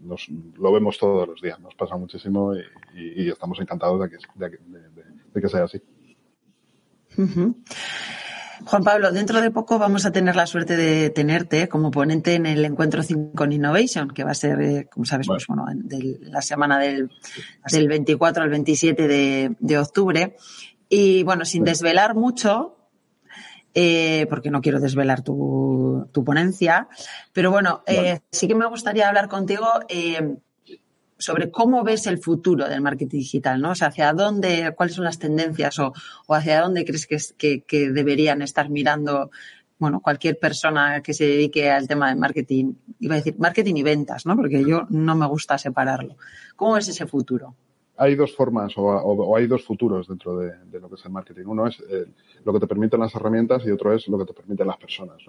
nos, 0.02 0.28
lo 0.28 0.72
vemos 0.72 0.98
todos 0.98 1.26
los 1.26 1.40
días, 1.40 1.58
nos 1.60 1.74
pasa 1.74 1.96
muchísimo 1.96 2.54
y, 2.94 3.28
estamos 3.28 3.58
encantados 3.60 4.00
de 4.00 4.10
que, 4.10 4.58
de 5.34 5.40
que 5.40 5.48
sea 5.48 5.64
así. 5.64 5.82
Juan 8.64 8.82
Pablo, 8.82 9.12
dentro 9.12 9.40
de 9.40 9.50
poco 9.50 9.78
vamos 9.78 10.06
a 10.06 10.12
tener 10.12 10.34
la 10.34 10.46
suerte 10.46 10.76
de 10.76 11.10
tenerte 11.10 11.68
como 11.68 11.90
ponente 11.90 12.34
en 12.34 12.46
el 12.46 12.64
encuentro 12.64 13.02
5 13.02 13.44
Innovation, 13.44 14.08
que 14.10 14.24
va 14.24 14.30
a 14.30 14.34
ser, 14.34 14.60
eh, 14.60 14.88
como 14.90 15.04
sabes, 15.04 15.26
pues 15.26 15.46
bueno, 15.46 15.66
de 15.74 16.18
la 16.22 16.42
semana 16.42 16.78
del, 16.78 17.10
del 17.70 17.88
24 17.88 18.42
al 18.42 18.50
27 18.50 19.08
de, 19.58 19.78
octubre. 19.78 20.36
Y 20.88 21.22
bueno, 21.24 21.44
sin 21.44 21.64
desvelar 21.64 22.14
mucho, 22.14 22.76
eh, 23.74 24.26
porque 24.30 24.50
no 24.50 24.60
quiero 24.60 24.80
desvelar 24.80 25.22
tu, 25.22 26.08
ponencia, 26.24 26.88
pero 27.32 27.50
bueno, 27.50 27.82
eh, 27.86 28.20
sí 28.30 28.48
que 28.48 28.54
me 28.54 28.66
gustaría 28.66 29.08
hablar 29.08 29.28
contigo 29.28 29.66
sobre 31.18 31.50
cómo 31.50 31.82
ves 31.82 32.06
el 32.06 32.18
futuro 32.18 32.68
del 32.68 32.80
marketing 32.80 33.18
digital, 33.18 33.60
¿no? 33.60 33.70
O 33.70 33.74
sea, 33.74 33.88
hacia 33.88 34.12
dónde, 34.12 34.72
cuáles 34.76 34.94
son 34.94 35.04
las 35.04 35.18
tendencias 35.18 35.78
o, 35.78 35.92
hacia 36.28 36.60
dónde 36.60 36.84
crees 36.84 37.06
que, 37.06 37.62
que, 37.62 37.90
deberían 37.90 38.42
estar 38.42 38.68
mirando, 38.68 39.30
bueno, 39.78 40.00
cualquier 40.00 40.38
persona 40.38 41.02
que 41.02 41.14
se 41.14 41.24
dedique 41.24 41.70
al 41.70 41.88
tema 41.88 42.08
de 42.08 42.16
marketing, 42.16 42.74
iba 43.00 43.14
a 43.14 43.18
decir 43.18 43.36
marketing 43.38 43.76
y 43.76 43.82
ventas, 43.82 44.26
¿no? 44.26 44.36
Porque 44.36 44.64
yo 44.64 44.86
no 44.90 45.14
me 45.16 45.26
gusta 45.26 45.58
separarlo. 45.58 46.16
¿Cómo 46.54 46.74
ves 46.74 46.88
ese 46.88 47.06
futuro? 47.06 47.54
Hay 47.96 48.14
dos 48.14 48.34
formas 48.34 48.72
o, 48.76 49.36
hay 49.36 49.46
dos 49.46 49.64
futuros 49.64 50.08
dentro 50.08 50.36
de, 50.38 50.52
lo 50.80 50.88
que 50.88 50.96
es 50.96 51.04
el 51.04 51.12
marketing. 51.12 51.44
Uno 51.46 51.66
es 51.66 51.80
eh, 51.80 52.06
lo 52.44 52.52
que 52.52 52.60
te 52.60 52.66
permiten 52.66 53.00
las 53.00 53.14
herramientas 53.14 53.64
y 53.64 53.70
otro 53.70 53.92
es 53.92 54.06
lo 54.08 54.18
que 54.18 54.26
te 54.26 54.32
permiten 54.32 54.66
las 54.66 54.76
personas. 54.76 55.22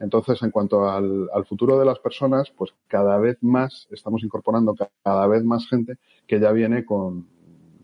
Entonces, 0.00 0.42
en 0.42 0.50
cuanto 0.50 0.88
al, 0.88 1.28
futuro 1.46 1.78
de 1.78 1.84
las 1.84 1.98
personas, 1.98 2.50
pues 2.56 2.72
cada 2.88 3.18
vez 3.18 3.38
más 3.42 3.86
estamos 3.90 4.22
incorporando 4.22 4.74
cada 5.02 5.26
vez 5.26 5.44
más 5.44 5.68
gente 5.68 5.98
que 6.26 6.40
ya 6.40 6.52
viene 6.52 6.84
con 6.84 7.26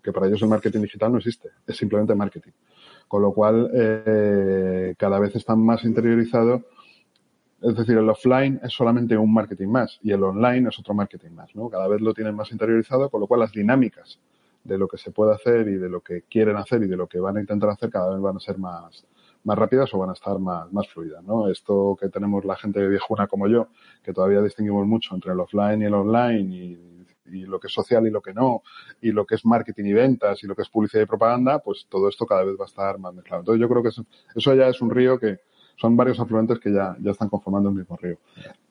que 0.03 0.13
para 0.13 0.27
ellos 0.27 0.43
el 0.43 0.49
marketing 0.49 0.81
digital 0.81 1.13
no 1.13 1.19
existe, 1.19 1.49
es 1.65 1.77
simplemente 1.77 2.15
marketing. 2.15 2.51
Con 3.07 3.23
lo 3.23 3.33
cual, 3.33 3.71
eh, 3.73 4.95
cada 4.99 5.21
vez 5.21 5.37
están 5.37 5.65
más 5.65 5.85
interiorizados 5.85 6.63
es 7.63 7.77
decir, 7.77 7.97
el 7.97 8.09
offline 8.09 8.61
es 8.63 8.73
solamente 8.73 9.17
un 9.17 9.33
marketing 9.33 9.69
más 9.69 9.99
y 10.03 10.11
el 10.11 10.23
online 10.23 10.69
es 10.69 10.79
otro 10.81 10.95
marketing 10.95 11.31
más, 11.31 11.55
¿no? 11.55 11.69
Cada 11.71 11.87
vez 11.87 12.01
lo 12.01 12.13
tienen 12.13 12.35
más 12.35 12.51
interiorizado, 12.51 13.09
con 13.09 13.21
lo 13.21 13.29
cual 13.29 13.41
las 13.41 13.53
dinámicas 13.53 14.19
de 14.65 14.79
lo 14.79 14.89
que 14.89 14.99
se 14.99 15.13
puede 15.13 15.33
hacer 15.33 15.69
y 15.69 15.77
de 15.77 15.89
lo 15.89 16.01
que 16.01 16.23
quieren 16.23 16.57
hacer 16.57 16.83
y 16.83 16.89
de 16.89 16.97
lo 16.97 17.07
que 17.07 17.21
van 17.21 17.37
a 17.37 17.41
intentar 17.41 17.71
hacer 17.71 17.91
cada 17.91 18.11
vez 18.11 18.21
van 18.21 18.37
a 18.37 18.41
ser 18.41 18.59
más, 18.59 19.07
más 19.45 19.59
rápidas 19.59 19.95
o 19.95 19.99
van 19.99 20.11
a 20.11 20.13
estar 20.13 20.39
más, 20.41 20.73
más 20.73 20.89
fluidas, 20.89 21.23
¿no? 21.23 21.49
Esto 21.49 21.97
que 22.01 22.09
tenemos 22.09 22.45
la 22.45 22.57
gente 22.57 22.87
viejuna 22.89 23.29
como 23.29 23.47
yo, 23.47 23.69
que 24.03 24.13
todavía 24.13 24.41
distinguimos 24.43 24.87
mucho 24.87 25.15
entre 25.15 25.33
el 25.33 25.41
offline 25.41 25.83
y 25.83 25.85
el 25.85 25.95
online 25.95 26.41
y, 26.41 26.89
lo 27.25 27.59
que 27.59 27.69
es 27.69 27.73
social 27.73 28.07
y 28.07 28.11
lo 28.11 28.21
que 28.21 28.35
no, 28.35 28.63
y 29.01 29.11
lo 29.11 29.25
que 29.25 29.37
es 29.37 29.47
marketing 29.47 29.85
y 29.85 29.93
ventas 29.95 30.45
y 30.45 30.47
lo 30.47 30.55
que 30.55 30.63
es 30.63 30.69
publicidad 30.69 31.03
y 31.03 31.07
propaganda, 31.07 31.61
pues 31.61 31.87
todo 31.89 32.11
esto 32.11 32.27
cada 32.27 32.45
vez 32.45 32.57
va 32.61 32.65
a 32.65 32.67
estar 32.67 32.99
más 32.99 33.15
mezclado. 33.15 33.41
Entonces 33.41 33.61
yo 33.61 33.69
creo 33.71 33.83
que 33.83 33.89
eso 33.89 34.55
ya 34.55 34.67
es 34.67 34.83
un 34.83 34.91
río 34.91 35.19
que, 35.19 35.39
son 35.83 35.97
varios 35.97 36.21
afluentes 36.21 36.61
que 36.61 36.73
ya, 36.73 36.97
ya 37.01 37.11
están 37.11 37.29
conformando 37.29 37.69
el 37.71 37.75
mismo 37.75 37.97
río. 37.97 38.17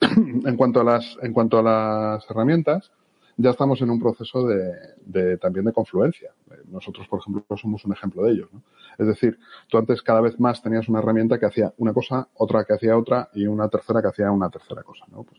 en 0.00 0.56
cuanto 0.56 0.80
a 0.80 0.84
las, 0.84 1.18
en 1.20 1.34
cuanto 1.34 1.58
a 1.58 1.62
las 1.62 2.30
herramientas, 2.30 2.90
ya 3.36 3.50
estamos 3.50 3.82
en 3.82 3.90
un 3.90 4.00
proceso 4.00 4.46
de, 4.46 4.72
de, 5.04 5.36
también 5.36 5.66
de 5.66 5.74
confluencia. 5.74 6.30
Nosotros, 6.68 7.06
por 7.08 7.20
ejemplo, 7.20 7.44
somos 7.58 7.84
un 7.84 7.92
ejemplo 7.92 8.22
de 8.22 8.32
ello. 8.32 8.48
¿no? 8.50 8.62
Es 8.96 9.06
decir, 9.06 9.38
tú 9.68 9.76
antes 9.76 10.00
cada 10.00 10.22
vez 10.22 10.40
más 10.40 10.62
tenías 10.62 10.88
una 10.88 11.00
herramienta 11.00 11.38
que 11.38 11.44
hacía 11.44 11.74
una 11.76 11.92
cosa, 11.92 12.28
otra 12.34 12.64
que 12.64 12.72
hacía 12.72 12.96
otra 12.96 13.28
y 13.34 13.46
una 13.46 13.68
tercera 13.68 14.00
que 14.00 14.08
hacía 14.08 14.30
una 14.30 14.48
tercera 14.48 14.82
cosa. 14.82 15.04
¿no? 15.10 15.22
Pues, 15.24 15.38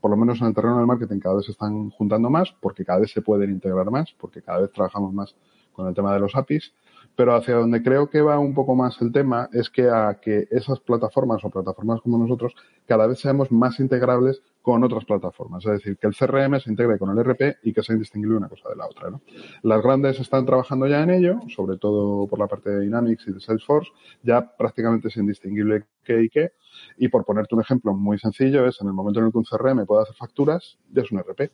por 0.00 0.10
lo 0.10 0.16
menos 0.16 0.40
en 0.40 0.48
el 0.48 0.54
terreno 0.54 0.78
del 0.78 0.86
marketing 0.88 1.20
cada 1.20 1.36
vez 1.36 1.46
se 1.46 1.52
están 1.52 1.90
juntando 1.90 2.30
más 2.30 2.52
porque 2.60 2.84
cada 2.84 2.98
vez 2.98 3.12
se 3.12 3.22
pueden 3.22 3.50
integrar 3.50 3.88
más, 3.92 4.12
porque 4.18 4.42
cada 4.42 4.60
vez 4.60 4.72
trabajamos 4.72 5.14
más 5.14 5.36
con 5.72 5.86
el 5.86 5.94
tema 5.94 6.12
de 6.14 6.18
los 6.18 6.34
APIs 6.34 6.72
pero 7.16 7.34
hacia 7.34 7.54
donde 7.56 7.82
creo 7.82 8.08
que 8.08 8.22
va 8.22 8.38
un 8.38 8.54
poco 8.54 8.74
más 8.74 9.00
el 9.02 9.12
tema 9.12 9.48
es 9.52 9.70
que 9.70 9.88
a 9.88 10.18
que 10.20 10.48
esas 10.50 10.80
plataformas 10.80 11.44
o 11.44 11.50
plataformas 11.50 12.00
como 12.00 12.18
nosotros 12.18 12.54
cada 12.86 13.06
vez 13.06 13.20
seamos 13.20 13.50
más 13.52 13.78
integrables 13.80 14.42
con 14.62 14.82
otras 14.84 15.04
plataformas. 15.04 15.64
Es 15.66 15.72
decir, 15.72 15.98
que 15.98 16.06
el 16.06 16.14
CRM 16.14 16.58
se 16.60 16.70
integre 16.70 16.98
con 16.98 17.10
el 17.10 17.24
RP 17.24 17.58
y 17.64 17.72
que 17.72 17.82
sea 17.82 17.94
indistinguible 17.94 18.36
una 18.36 18.48
cosa 18.48 18.68
de 18.68 18.76
la 18.76 18.86
otra. 18.86 19.10
¿no? 19.10 19.20
Las 19.62 19.82
grandes 19.82 20.20
están 20.20 20.46
trabajando 20.46 20.86
ya 20.86 21.02
en 21.02 21.10
ello, 21.10 21.40
sobre 21.48 21.76
todo 21.78 22.26
por 22.28 22.38
la 22.38 22.46
parte 22.46 22.70
de 22.70 22.80
Dynamics 22.80 23.26
y 23.26 23.32
de 23.32 23.40
Salesforce, 23.40 23.90
ya 24.22 24.56
prácticamente 24.56 25.08
es 25.08 25.16
indistinguible 25.16 25.84
qué 26.04 26.22
y 26.22 26.28
qué. 26.28 26.52
Y 26.96 27.08
por 27.08 27.24
ponerte 27.24 27.54
un 27.54 27.60
ejemplo 27.60 27.92
muy 27.92 28.18
sencillo, 28.18 28.66
es 28.66 28.80
en 28.80 28.86
el 28.86 28.92
momento 28.92 29.20
en 29.20 29.26
el 29.26 29.32
que 29.32 29.38
un 29.38 29.44
CRM 29.44 29.84
puede 29.84 30.02
hacer 30.02 30.14
facturas, 30.14 30.78
ya 30.90 31.02
es 31.02 31.10
un 31.10 31.18
RP. 31.18 31.52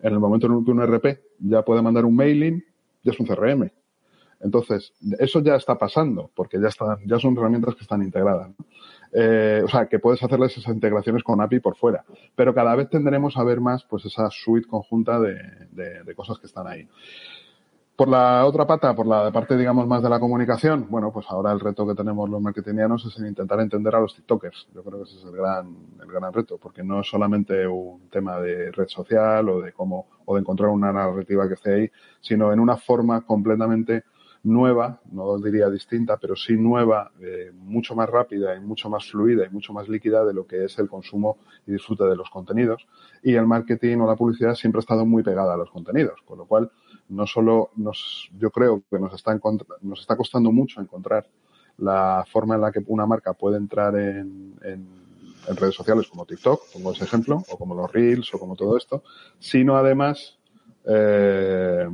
En 0.00 0.12
el 0.12 0.18
momento 0.18 0.46
en 0.46 0.58
el 0.58 0.64
que 0.64 0.70
un 0.72 0.82
RP 0.82 1.20
ya 1.38 1.62
puede 1.62 1.80
mandar 1.80 2.04
un 2.04 2.14
mailing, 2.14 2.62
ya 3.02 3.12
es 3.12 3.20
un 3.20 3.26
CRM. 3.26 3.70
Entonces, 4.40 4.92
eso 5.18 5.40
ya 5.40 5.56
está 5.56 5.76
pasando, 5.78 6.30
porque 6.34 6.60
ya 6.60 6.68
están, 6.68 6.98
ya 7.06 7.18
son 7.18 7.36
herramientas 7.36 7.74
que 7.74 7.82
están 7.82 8.02
integradas. 8.02 8.50
Eh, 9.12 9.62
o 9.64 9.68
sea, 9.68 9.86
que 9.86 9.98
puedes 9.98 10.22
hacerles 10.22 10.56
esas 10.56 10.74
integraciones 10.74 11.22
con 11.22 11.40
API 11.40 11.60
por 11.60 11.76
fuera. 11.76 12.04
Pero 12.34 12.54
cada 12.54 12.74
vez 12.74 12.90
tendremos 12.90 13.36
a 13.36 13.44
ver 13.44 13.60
más, 13.60 13.84
pues, 13.84 14.04
esa 14.04 14.28
suite 14.30 14.68
conjunta 14.68 15.18
de, 15.18 15.38
de, 15.72 16.14
cosas 16.14 16.38
que 16.38 16.46
están 16.46 16.66
ahí. 16.66 16.86
Por 17.96 18.08
la 18.08 18.44
otra 18.44 18.66
pata, 18.66 18.94
por 18.94 19.06
la 19.06 19.32
parte, 19.32 19.56
digamos, 19.56 19.86
más 19.86 20.02
de 20.02 20.10
la 20.10 20.20
comunicación, 20.20 20.86
bueno, 20.90 21.10
pues 21.10 21.24
ahora 21.30 21.50
el 21.50 21.60
reto 21.60 21.86
que 21.86 21.94
tenemos 21.94 22.28
los 22.28 22.42
marketingianos 22.42 23.06
es 23.06 23.18
intentar 23.26 23.58
entender 23.60 23.94
a 23.94 24.00
los 24.00 24.14
TikTokers. 24.14 24.68
Yo 24.74 24.84
creo 24.84 24.98
que 24.98 25.04
ese 25.04 25.16
es 25.16 25.24
el 25.24 25.32
gran, 25.32 25.74
el 25.98 26.12
gran 26.12 26.30
reto, 26.30 26.58
porque 26.58 26.84
no 26.84 27.00
es 27.00 27.08
solamente 27.08 27.66
un 27.66 28.10
tema 28.10 28.38
de 28.38 28.70
red 28.70 28.88
social 28.88 29.48
o 29.48 29.62
de 29.62 29.72
cómo, 29.72 30.08
o 30.26 30.34
de 30.34 30.42
encontrar 30.42 30.68
una 30.68 30.92
narrativa 30.92 31.48
que 31.48 31.54
esté 31.54 31.74
ahí, 31.74 31.90
sino 32.20 32.52
en 32.52 32.60
una 32.60 32.76
forma 32.76 33.22
completamente 33.22 34.04
nueva, 34.46 35.00
no 35.10 35.38
diría 35.38 35.68
distinta, 35.68 36.16
pero 36.18 36.36
sí 36.36 36.54
nueva, 36.56 37.10
eh, 37.20 37.50
mucho 37.52 37.96
más 37.96 38.08
rápida 38.08 38.54
y 38.54 38.60
mucho 38.60 38.88
más 38.88 39.10
fluida 39.10 39.44
y 39.44 39.50
mucho 39.50 39.72
más 39.72 39.88
líquida 39.88 40.24
de 40.24 40.32
lo 40.32 40.46
que 40.46 40.64
es 40.64 40.78
el 40.78 40.88
consumo 40.88 41.38
y 41.66 41.72
disfrute 41.72 42.04
de 42.04 42.14
los 42.14 42.30
contenidos. 42.30 42.86
Y 43.24 43.34
el 43.34 43.44
marketing 43.46 43.98
o 43.98 44.06
la 44.06 44.14
publicidad 44.14 44.54
siempre 44.54 44.78
ha 44.78 44.80
estado 44.80 45.04
muy 45.04 45.24
pegada 45.24 45.54
a 45.54 45.56
los 45.56 45.70
contenidos, 45.70 46.20
con 46.24 46.38
lo 46.38 46.46
cual 46.46 46.70
no 47.08 47.26
solo 47.26 47.70
nos, 47.76 48.30
yo 48.38 48.50
creo 48.50 48.84
que 48.88 49.00
nos 49.00 49.12
está, 49.14 49.38
nos 49.82 50.00
está 50.00 50.16
costando 50.16 50.52
mucho 50.52 50.80
encontrar 50.80 51.26
la 51.78 52.24
forma 52.30 52.54
en 52.54 52.60
la 52.60 52.70
que 52.70 52.82
una 52.86 53.04
marca 53.04 53.32
puede 53.32 53.56
entrar 53.56 53.96
en, 53.96 54.54
en, 54.62 55.06
redes 55.56 55.74
sociales 55.76 56.08
como 56.08 56.24
TikTok, 56.24 56.72
pongo 56.72 56.92
ese 56.92 57.04
ejemplo, 57.04 57.42
o 57.50 57.56
como 57.56 57.74
los 57.74 57.92
Reels 57.92 58.34
o 58.34 58.38
como 58.38 58.56
todo 58.56 58.76
esto, 58.76 59.04
sino 59.38 59.76
además 59.76 60.38
eh, 60.84 61.88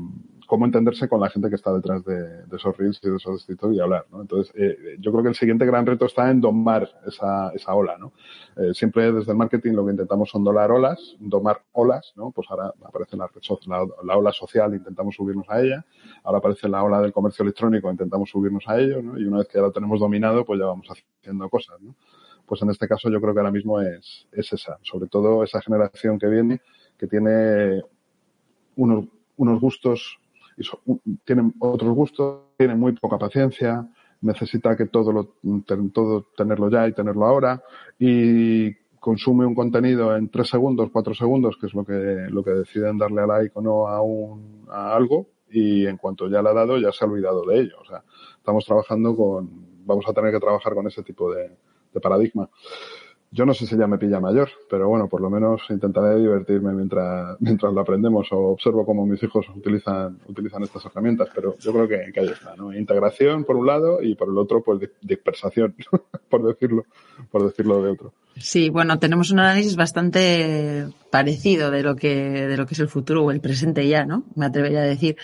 cómo 0.52 0.66
entenderse 0.66 1.08
con 1.08 1.18
la 1.18 1.30
gente 1.30 1.48
que 1.48 1.54
está 1.54 1.72
detrás 1.72 2.04
de, 2.04 2.44
esos 2.54 2.76
reels 2.76 3.00
y 3.02 3.08
de 3.08 3.16
esos 3.16 3.36
distritos 3.36 3.74
y 3.74 3.80
hablar, 3.80 4.04
¿no? 4.12 4.20
Entonces, 4.20 4.52
eh, 4.54 4.98
yo 4.98 5.10
creo 5.10 5.22
que 5.22 5.30
el 5.30 5.34
siguiente 5.34 5.64
gran 5.64 5.86
reto 5.86 6.04
está 6.04 6.30
en 6.30 6.42
domar 6.42 6.90
esa, 7.06 7.50
esa 7.54 7.74
ola, 7.74 7.96
¿no? 7.96 8.12
Eh, 8.56 8.74
siempre 8.74 9.10
desde 9.10 9.32
el 9.32 9.38
marketing 9.38 9.72
lo 9.72 9.86
que 9.86 9.92
intentamos 9.92 10.28
son 10.28 10.44
dolar 10.44 10.70
olas, 10.70 11.16
domar 11.20 11.62
olas, 11.72 12.12
¿no? 12.16 12.32
Pues 12.32 12.48
ahora 12.50 12.70
aparece 12.84 13.16
la, 13.16 13.30
la, 13.66 13.86
la 14.04 14.18
ola 14.18 14.30
social, 14.30 14.74
intentamos 14.74 15.14
subirnos 15.14 15.46
a 15.48 15.62
ella, 15.62 15.86
ahora 16.22 16.40
aparece 16.40 16.68
la 16.68 16.84
ola 16.84 17.00
del 17.00 17.14
comercio 17.14 17.44
electrónico, 17.44 17.90
intentamos 17.90 18.28
subirnos 18.28 18.64
a 18.66 18.78
ello, 18.78 19.00
¿no? 19.00 19.18
Y 19.18 19.24
una 19.24 19.38
vez 19.38 19.48
que 19.48 19.56
ya 19.56 19.62
lo 19.62 19.72
tenemos 19.72 20.00
dominado, 20.00 20.44
pues 20.44 20.60
ya 20.60 20.66
vamos 20.66 20.86
haciendo 20.86 21.48
cosas, 21.48 21.80
¿no? 21.80 21.94
Pues 22.44 22.60
en 22.60 22.68
este 22.68 22.86
caso 22.86 23.08
yo 23.08 23.22
creo 23.22 23.32
que 23.32 23.40
ahora 23.40 23.52
mismo 23.52 23.80
es, 23.80 24.28
es 24.32 24.52
esa, 24.52 24.76
sobre 24.82 25.06
todo 25.08 25.44
esa 25.44 25.62
generación 25.62 26.18
que 26.18 26.26
viene, 26.26 26.60
que 26.98 27.06
tiene 27.06 27.80
unos, 28.76 29.06
unos 29.38 29.58
gustos 29.58 30.18
tienen 31.24 31.54
otros 31.58 31.94
gustos, 31.94 32.40
tienen 32.56 32.78
muy 32.78 32.92
poca 32.92 33.18
paciencia, 33.18 33.88
necesita 34.20 34.76
que 34.76 34.86
todo, 34.86 35.12
lo, 35.12 35.34
todo 35.92 36.26
tenerlo 36.36 36.70
ya 36.70 36.86
y 36.86 36.92
tenerlo 36.92 37.26
ahora 37.26 37.62
y 37.98 38.72
consume 39.00 39.44
un 39.44 39.54
contenido 39.54 40.16
en 40.16 40.28
tres 40.30 40.48
segundos, 40.48 40.90
cuatro 40.92 41.12
segundos, 41.14 41.56
que 41.60 41.66
es 41.66 41.74
lo 41.74 41.84
que, 41.84 42.26
lo 42.30 42.44
que 42.44 42.52
deciden 42.52 42.98
darle 42.98 43.22
a 43.22 43.26
like 43.26 43.52
o 43.54 43.60
no 43.60 43.88
a, 43.88 44.00
un, 44.00 44.64
a 44.70 44.94
algo 44.94 45.26
y 45.50 45.86
en 45.86 45.96
cuanto 45.96 46.28
ya 46.28 46.40
le 46.40 46.50
ha 46.50 46.54
dado 46.54 46.78
ya 46.78 46.92
se 46.92 47.04
ha 47.04 47.08
olvidado 47.08 47.44
de 47.44 47.60
ello. 47.60 47.76
O 47.80 47.84
sea, 47.84 48.04
estamos 48.38 48.64
trabajando 48.64 49.16
con, 49.16 49.50
vamos 49.84 50.04
a 50.08 50.12
tener 50.12 50.32
que 50.32 50.40
trabajar 50.40 50.74
con 50.74 50.86
ese 50.86 51.02
tipo 51.02 51.32
de, 51.32 51.50
de 51.92 52.00
paradigma. 52.00 52.48
Yo 53.34 53.46
no 53.46 53.54
sé 53.54 53.66
si 53.66 53.78
ya 53.78 53.86
me 53.86 53.96
pilla 53.96 54.20
mayor, 54.20 54.50
pero 54.68 54.88
bueno, 54.88 55.08
por 55.08 55.22
lo 55.22 55.30
menos 55.30 55.62
intentaré 55.70 56.20
divertirme 56.20 56.72
mientras, 56.74 57.36
mientras 57.40 57.72
lo 57.72 57.80
aprendemos 57.80 58.30
o 58.30 58.36
observo 58.50 58.84
cómo 58.84 59.06
mis 59.06 59.22
hijos 59.22 59.46
utilizan, 59.56 60.18
utilizan 60.26 60.62
estas 60.62 60.84
herramientas, 60.84 61.30
pero 61.34 61.56
yo 61.58 61.72
creo 61.72 61.88
que, 61.88 62.12
que 62.12 62.20
ahí 62.20 62.28
está, 62.28 62.54
¿no? 62.56 62.74
Integración 62.74 63.44
por 63.44 63.56
un 63.56 63.66
lado 63.66 64.02
y 64.02 64.14
por 64.14 64.28
el 64.28 64.36
otro, 64.36 64.62
pues 64.62 64.80
dispersación, 65.00 65.74
por 66.28 66.46
decirlo, 66.46 66.84
por 67.30 67.44
decirlo 67.44 67.82
de 67.82 67.90
otro. 67.90 68.12
Sí, 68.36 68.68
bueno, 68.68 68.98
tenemos 68.98 69.30
un 69.30 69.40
análisis 69.40 69.76
bastante 69.76 70.88
parecido 71.10 71.70
de 71.70 71.82
lo 71.82 71.96
que, 71.96 72.46
de 72.46 72.56
lo 72.56 72.66
que 72.66 72.74
es 72.74 72.80
el 72.80 72.88
futuro 72.88 73.24
o 73.24 73.30
el 73.30 73.40
presente 73.40 73.88
ya, 73.88 74.04
¿no? 74.04 74.24
Me 74.36 74.46
atrevería 74.46 74.80
a 74.80 74.84
decir. 74.84 75.16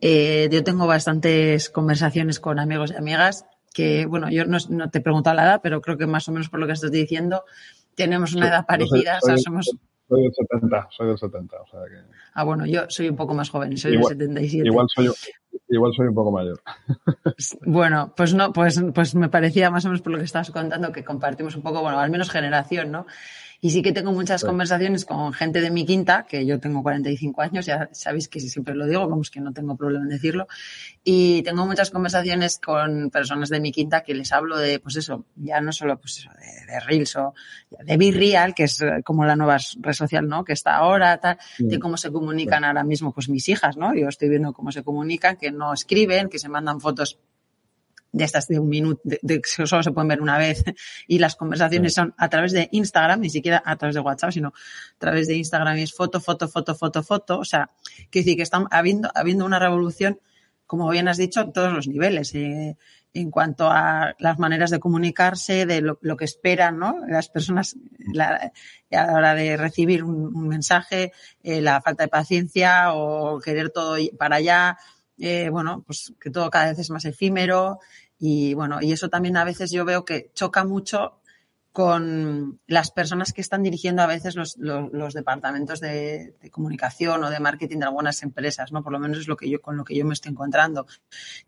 Eh, 0.00 0.48
yo 0.50 0.62
tengo 0.64 0.86
bastantes 0.86 1.70
conversaciones 1.70 2.38
con 2.38 2.58
amigos 2.58 2.90
y 2.90 2.96
amigas 2.96 3.46
que, 3.74 4.06
bueno, 4.06 4.30
yo 4.30 4.44
no, 4.46 4.88
te 4.88 4.98
he 4.98 5.02
preguntado 5.02 5.36
la 5.36 5.42
edad, 5.42 5.60
pero 5.62 5.82
creo 5.82 5.98
que 5.98 6.06
más 6.06 6.26
o 6.28 6.32
menos 6.32 6.48
por 6.48 6.60
lo 6.60 6.66
que 6.66 6.72
estás 6.72 6.92
diciendo, 6.92 7.44
tenemos 7.94 8.32
una 8.32 8.48
edad 8.48 8.64
parecida. 8.64 9.18
Soy, 9.20 9.34
o 9.34 9.36
sea, 9.36 9.38
somos... 9.38 9.70
soy 10.08 10.22
del 10.22 10.32
70, 10.32 10.88
soy 10.90 11.08
del 11.08 11.18
70. 11.18 11.56
O 11.60 11.66
sea 11.66 11.80
que... 11.90 12.14
Ah, 12.34 12.44
bueno, 12.44 12.64
yo 12.64 12.82
soy 12.88 13.08
un 13.08 13.16
poco 13.16 13.34
más 13.34 13.50
joven, 13.50 13.76
soy 13.76 13.94
igual, 13.94 14.16
del 14.16 14.28
77. 14.28 14.66
Igual 14.66 14.86
soy, 14.88 15.10
igual 15.68 15.92
soy 15.94 16.08
un 16.08 16.14
poco 16.14 16.30
mayor. 16.30 16.60
Bueno, 17.66 18.12
pues 18.16 18.34
no, 18.34 18.52
pues, 18.52 18.80
pues 18.94 19.14
me 19.14 19.28
parecía 19.28 19.70
más 19.70 19.84
o 19.84 19.88
menos 19.88 20.02
por 20.02 20.12
lo 20.12 20.18
que 20.18 20.24
estabas 20.24 20.50
contando 20.50 20.92
que 20.92 21.04
compartimos 21.04 21.56
un 21.56 21.62
poco, 21.62 21.80
bueno, 21.80 21.98
al 21.98 22.10
menos 22.10 22.30
generación, 22.30 22.92
¿no? 22.92 23.06
Y 23.64 23.70
sí 23.70 23.80
que 23.80 23.92
tengo 23.92 24.12
muchas 24.12 24.44
conversaciones 24.44 25.06
con 25.06 25.32
gente 25.32 25.62
de 25.62 25.70
mi 25.70 25.86
quinta, 25.86 26.26
que 26.28 26.44
yo 26.44 26.60
tengo 26.60 26.82
45 26.82 27.40
años, 27.40 27.64
ya 27.64 27.88
sabéis 27.92 28.28
que 28.28 28.38
siempre 28.38 28.74
lo 28.74 28.86
digo, 28.86 29.08
vamos 29.08 29.30
que 29.30 29.40
no 29.40 29.54
tengo 29.54 29.74
problema 29.74 30.04
en 30.04 30.10
decirlo. 30.10 30.46
Y 31.02 31.42
tengo 31.44 31.64
muchas 31.64 31.90
conversaciones 31.90 32.58
con 32.58 33.08
personas 33.08 33.48
de 33.48 33.60
mi 33.60 33.72
quinta 33.72 34.02
que 34.02 34.12
les 34.12 34.32
hablo 34.32 34.58
de, 34.58 34.80
pues 34.80 34.96
eso, 34.96 35.24
ya 35.36 35.62
no 35.62 35.72
solo 35.72 35.98
pues 35.98 36.18
eso, 36.18 36.30
de, 36.66 36.78
Reels 36.80 37.16
o 37.16 37.32
de 37.86 37.96
Be 37.96 38.12
Real, 38.12 38.54
que 38.54 38.64
es 38.64 38.82
eh, 38.82 39.02
como 39.02 39.24
la 39.24 39.34
nueva 39.34 39.56
red 39.80 39.94
social, 39.94 40.28
¿no? 40.28 40.44
Que 40.44 40.52
está 40.52 40.76
ahora, 40.76 41.16
tal, 41.18 41.38
de 41.58 41.78
cómo 41.78 41.96
se 41.96 42.12
comunican 42.12 42.64
ahora 42.64 42.84
mismo, 42.84 43.14
pues 43.14 43.30
mis 43.30 43.48
hijas, 43.48 43.78
¿no? 43.78 43.94
Yo 43.94 44.08
estoy 44.08 44.28
viendo 44.28 44.52
cómo 44.52 44.72
se 44.72 44.82
comunican, 44.82 45.38
que 45.44 45.52
no 45.52 45.74
escriben, 45.74 46.30
que 46.30 46.38
se 46.38 46.48
mandan 46.48 46.80
fotos 46.80 47.18
de 48.12 48.24
estas 48.24 48.46
de 48.46 48.58
un 48.58 48.68
minuto, 48.68 49.02
de, 49.04 49.42
que 49.42 49.66
solo 49.66 49.82
se 49.82 49.90
pueden 49.90 50.08
ver 50.08 50.22
una 50.22 50.38
vez 50.38 50.64
y 51.06 51.18
las 51.18 51.36
conversaciones 51.36 51.92
son 51.92 52.14
a 52.16 52.28
través 52.30 52.52
de 52.52 52.68
Instagram, 52.72 53.20
ni 53.20 53.28
siquiera 53.28 53.62
a 53.64 53.76
través 53.76 53.94
de 53.94 54.00
WhatsApp, 54.00 54.30
sino 54.30 54.48
a 54.48 54.98
través 54.98 55.26
de 55.26 55.34
Instagram 55.34 55.76
y 55.76 55.82
es 55.82 55.92
foto, 55.92 56.20
foto, 56.20 56.48
foto, 56.48 56.74
foto, 56.74 57.02
foto. 57.02 57.38
O 57.40 57.44
sea, 57.44 57.70
quiero 58.10 58.24
decir 58.24 58.36
que 58.36 58.42
están 58.42 58.66
habiendo, 58.70 59.10
habiendo 59.14 59.44
una 59.44 59.58
revolución, 59.58 60.18
como 60.66 60.88
bien 60.88 61.08
has 61.08 61.18
dicho, 61.18 61.40
a 61.40 61.52
todos 61.52 61.72
los 61.72 61.88
niveles. 61.88 62.34
Eh, 62.34 62.76
en 63.14 63.30
cuanto 63.30 63.70
a 63.70 64.14
las 64.18 64.38
maneras 64.40 64.70
de 64.70 64.80
comunicarse, 64.80 65.66
de 65.66 65.80
lo, 65.80 66.16
que 66.16 66.24
esperan 66.24 66.78
¿no? 66.80 66.98
las 67.06 67.28
personas 67.28 67.76
a 68.18 68.50
la 68.90 69.12
hora 69.12 69.34
de 69.36 69.56
recibir 69.56 70.02
un, 70.02 70.48
mensaje, 70.48 71.12
eh, 71.44 71.60
la 71.60 71.80
falta 71.80 72.02
de 72.04 72.08
paciencia 72.08 72.92
o 72.92 73.38
querer 73.38 73.70
todo 73.70 73.96
para 74.18 74.36
allá, 74.36 74.78
eh, 75.18 75.48
bueno, 75.50 75.82
pues 75.86 76.12
que 76.20 76.30
todo 76.30 76.50
cada 76.50 76.70
vez 76.70 76.78
es 76.78 76.90
más 76.90 77.04
efímero, 77.04 77.78
y 78.18 78.54
bueno, 78.54 78.80
y 78.80 78.92
eso 78.92 79.08
también 79.08 79.36
a 79.36 79.44
veces 79.44 79.70
yo 79.70 79.84
veo 79.84 80.04
que 80.04 80.30
choca 80.34 80.64
mucho 80.64 81.20
con 81.74 82.60
las 82.68 82.92
personas 82.92 83.32
que 83.32 83.40
están 83.40 83.64
dirigiendo 83.64 84.00
a 84.00 84.06
veces 84.06 84.36
los, 84.36 84.56
los, 84.58 85.12
departamentos 85.12 85.80
de, 85.80 86.36
comunicación 86.52 87.24
o 87.24 87.30
de 87.30 87.40
marketing 87.40 87.78
de 87.78 87.86
algunas 87.86 88.22
empresas, 88.22 88.70
¿no? 88.70 88.84
Por 88.84 88.92
lo 88.92 89.00
menos 89.00 89.18
es 89.18 89.26
lo 89.26 89.36
que 89.36 89.50
yo, 89.50 89.60
con 89.60 89.76
lo 89.76 89.82
que 89.82 89.96
yo 89.96 90.04
me 90.04 90.14
estoy 90.14 90.30
encontrando. 90.30 90.86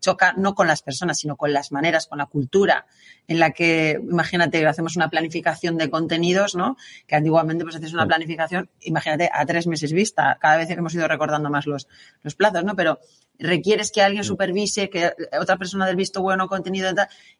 Choca 0.01 0.33
no 0.33 0.53
con 0.53 0.67
las 0.67 0.81
personas, 0.81 1.17
sino 1.17 1.37
con 1.37 1.53
las 1.53 1.71
maneras, 1.71 2.07
con 2.07 2.17
la 2.17 2.25
cultura 2.25 2.87
en 3.25 3.39
la 3.39 3.51
que, 3.51 4.01
imagínate, 4.03 4.67
hacemos 4.67 4.97
una 4.97 5.09
planificación 5.09 5.77
de 5.77 5.89
contenidos, 5.89 6.55
¿no? 6.55 6.75
Que 7.07 7.15
antiguamente 7.15 7.63
pues 7.63 7.77
haces 7.77 7.93
una 7.93 8.05
planificación, 8.05 8.69
imagínate, 8.81 9.29
a 9.33 9.45
tres 9.45 9.65
meses 9.65 9.93
vista. 9.93 10.37
Cada 10.41 10.57
vez 10.57 10.69
hemos 10.71 10.93
ido 10.93 11.07
recordando 11.07 11.49
más 11.49 11.67
los, 11.67 11.87
los 12.21 12.35
plazos, 12.35 12.65
¿no? 12.65 12.75
Pero 12.75 12.99
requieres 13.39 13.91
que 13.91 14.01
alguien 14.01 14.23
supervise, 14.23 14.89
que 14.89 15.11
otra 15.39 15.57
persona 15.57 15.85
del 15.85 15.95
visto 15.95 16.21
bueno 16.21 16.47
contenido 16.47 16.89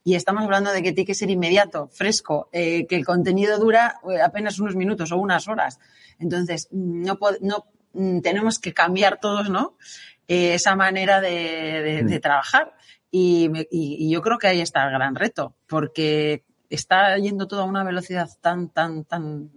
y 0.03 0.15
estamos 0.15 0.43
hablando 0.43 0.71
de 0.71 0.83
que 0.83 0.91
tiene 0.91 1.05
que 1.05 1.13
ser 1.13 1.29
inmediato, 1.29 1.88
fresco, 1.88 2.49
eh, 2.51 2.86
que 2.88 2.95
el 2.95 3.05
contenido 3.05 3.57
dura 3.60 3.99
eh, 4.10 4.21
apenas 4.21 4.60
unos 4.60 4.75
minutos 4.75 5.12
o 5.12 5.17
unas 5.17 5.47
horas. 5.47 5.79
Entonces, 6.19 6.67
no, 6.71 7.17
no 7.41 7.65
mm, 7.93 8.19
tenemos 8.21 8.60
que 8.60 8.73
cambiar 8.73 9.19
todos, 9.19 9.49
¿no? 9.49 9.77
Eh, 10.27 10.55
esa 10.55 10.75
manera 10.75 11.21
de, 11.21 12.03
de, 12.03 12.19
trabajar. 12.19 12.73
Y, 13.10 13.49
y, 13.71 14.12
yo 14.12 14.21
creo 14.21 14.38
que 14.38 14.47
ahí 14.47 14.60
está 14.60 14.83
el 14.86 14.91
gran 14.91 15.15
reto, 15.15 15.55
porque 15.67 16.43
está 16.69 17.17
yendo 17.17 17.47
todo 17.47 17.62
a 17.62 17.65
una 17.65 17.86
velocidad 17.86 18.29
tan, 18.41 18.69
tan, 18.69 19.05
tan 19.05 19.49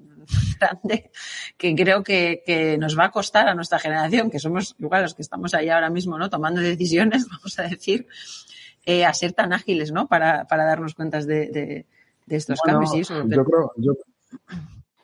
grande 0.61 1.11
que 1.57 1.75
creo 1.75 2.03
que, 2.03 2.43
que, 2.45 2.79
nos 2.79 2.99
va 2.99 3.07
a 3.07 3.11
costar 3.11 3.49
a 3.49 3.55
nuestra 3.55 3.79
generación, 3.79 4.31
que 4.31 4.39
somos 4.39 4.77
igual 4.79 5.03
los 5.03 5.15
que 5.15 5.23
estamos 5.23 5.55
ahí 5.55 5.69
ahora 5.69 5.91
mismo, 5.91 6.19
¿no? 6.19 6.31
Tomando 6.31 6.61
decisiones, 6.61 7.27
vamos 7.31 7.59
a 7.59 7.63
decir, 7.63 8.07
eh, 8.85 9.05
a 9.05 9.13
ser 9.15 9.33
tan 9.33 9.53
ágiles, 9.53 9.93
¿no? 9.93 10.07
Para, 10.07 10.45
para 10.47 10.65
darnos 10.65 10.95
cuentas 10.95 11.27
de, 11.27 11.49
de, 11.49 11.87
de 12.27 12.37
estos 12.37 12.61
cambios 12.61 12.95
y 12.95 13.01
eso. 13.01 13.23
Yo 13.27 13.45
creo, 13.45 13.73
yo, 13.77 13.93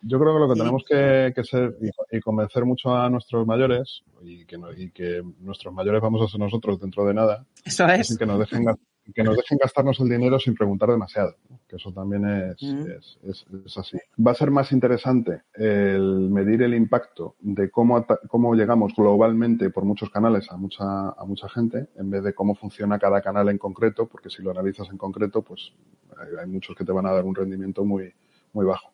yo 0.03 0.21
creo 0.21 0.35
que 0.35 0.41
lo 0.41 0.49
que 0.49 0.59
tenemos 0.59 0.85
que, 0.89 1.33
que 1.35 1.45
ser 1.45 1.77
y, 2.11 2.21
convencer 2.21 2.65
mucho 2.65 2.95
a 2.95 3.11
nuestros 3.11 3.47
mayores 3.47 4.03
y 4.23 4.45
que, 4.45 4.59
y 4.77 4.91
que 4.91 5.23
nuestros 5.41 5.75
mayores 5.75 6.01
vamos 6.01 6.23
a 6.23 6.29
ser 6.29 6.41
nosotros 6.41 6.81
dentro 6.81 7.05
de 7.05 7.15
nada. 7.15 7.45
Eso 7.65 7.87
es. 7.87 8.17
que 8.17 8.27
nos 8.27 8.39
dejen 8.39 8.67
que 9.15 9.23
nos 9.23 9.37
dejen 9.37 9.59
gastarnos 9.59 10.01
el 10.01 10.09
dinero 10.09 10.39
sin 10.39 10.55
preguntar 10.55 10.91
demasiado, 10.91 11.37
que 11.69 11.77
eso 11.77 11.93
también 11.93 12.27
es, 12.27 12.63
mm. 12.63 12.81
es, 12.91 13.19
es, 13.23 13.47
es, 13.65 13.79
así. 13.79 13.99
Va 14.25 14.33
a 14.33 14.35
ser 14.35 14.51
más 14.51 14.73
interesante 14.73 15.43
el 15.55 16.31
medir 16.31 16.63
el 16.63 16.75
impacto 16.75 17.37
de 17.41 17.71
cómo, 17.71 18.05
cómo 18.29 18.55
llegamos 18.55 18.95
globalmente 18.97 19.71
por 19.71 19.85
muchos 19.85 20.11
canales 20.11 20.51
a 20.51 20.57
mucha, 20.57 21.11
a 21.11 21.25
mucha 21.25 21.49
gente, 21.49 21.89
en 21.97 22.11
vez 22.11 22.23
de 22.25 22.35
cómo 22.35 22.55
funciona 22.55 22.99
cada 22.99 23.21
canal 23.21 23.49
en 23.49 23.59
concreto, 23.59 24.07
porque 24.07 24.31
si 24.31 24.43
lo 24.43 24.51
analizas 24.51 24.89
en 24.91 24.99
concreto, 24.99 25.43
pues 25.43 25.73
hay, 26.17 26.29
hay 26.41 26.47
muchos 26.47 26.77
que 26.77 26.85
te 26.85 26.93
van 26.93 27.07
a 27.07 27.13
dar 27.13 27.25
un 27.25 27.35
rendimiento 27.35 27.85
muy, 27.85 28.13
muy 28.53 28.65
bajo. 28.65 28.93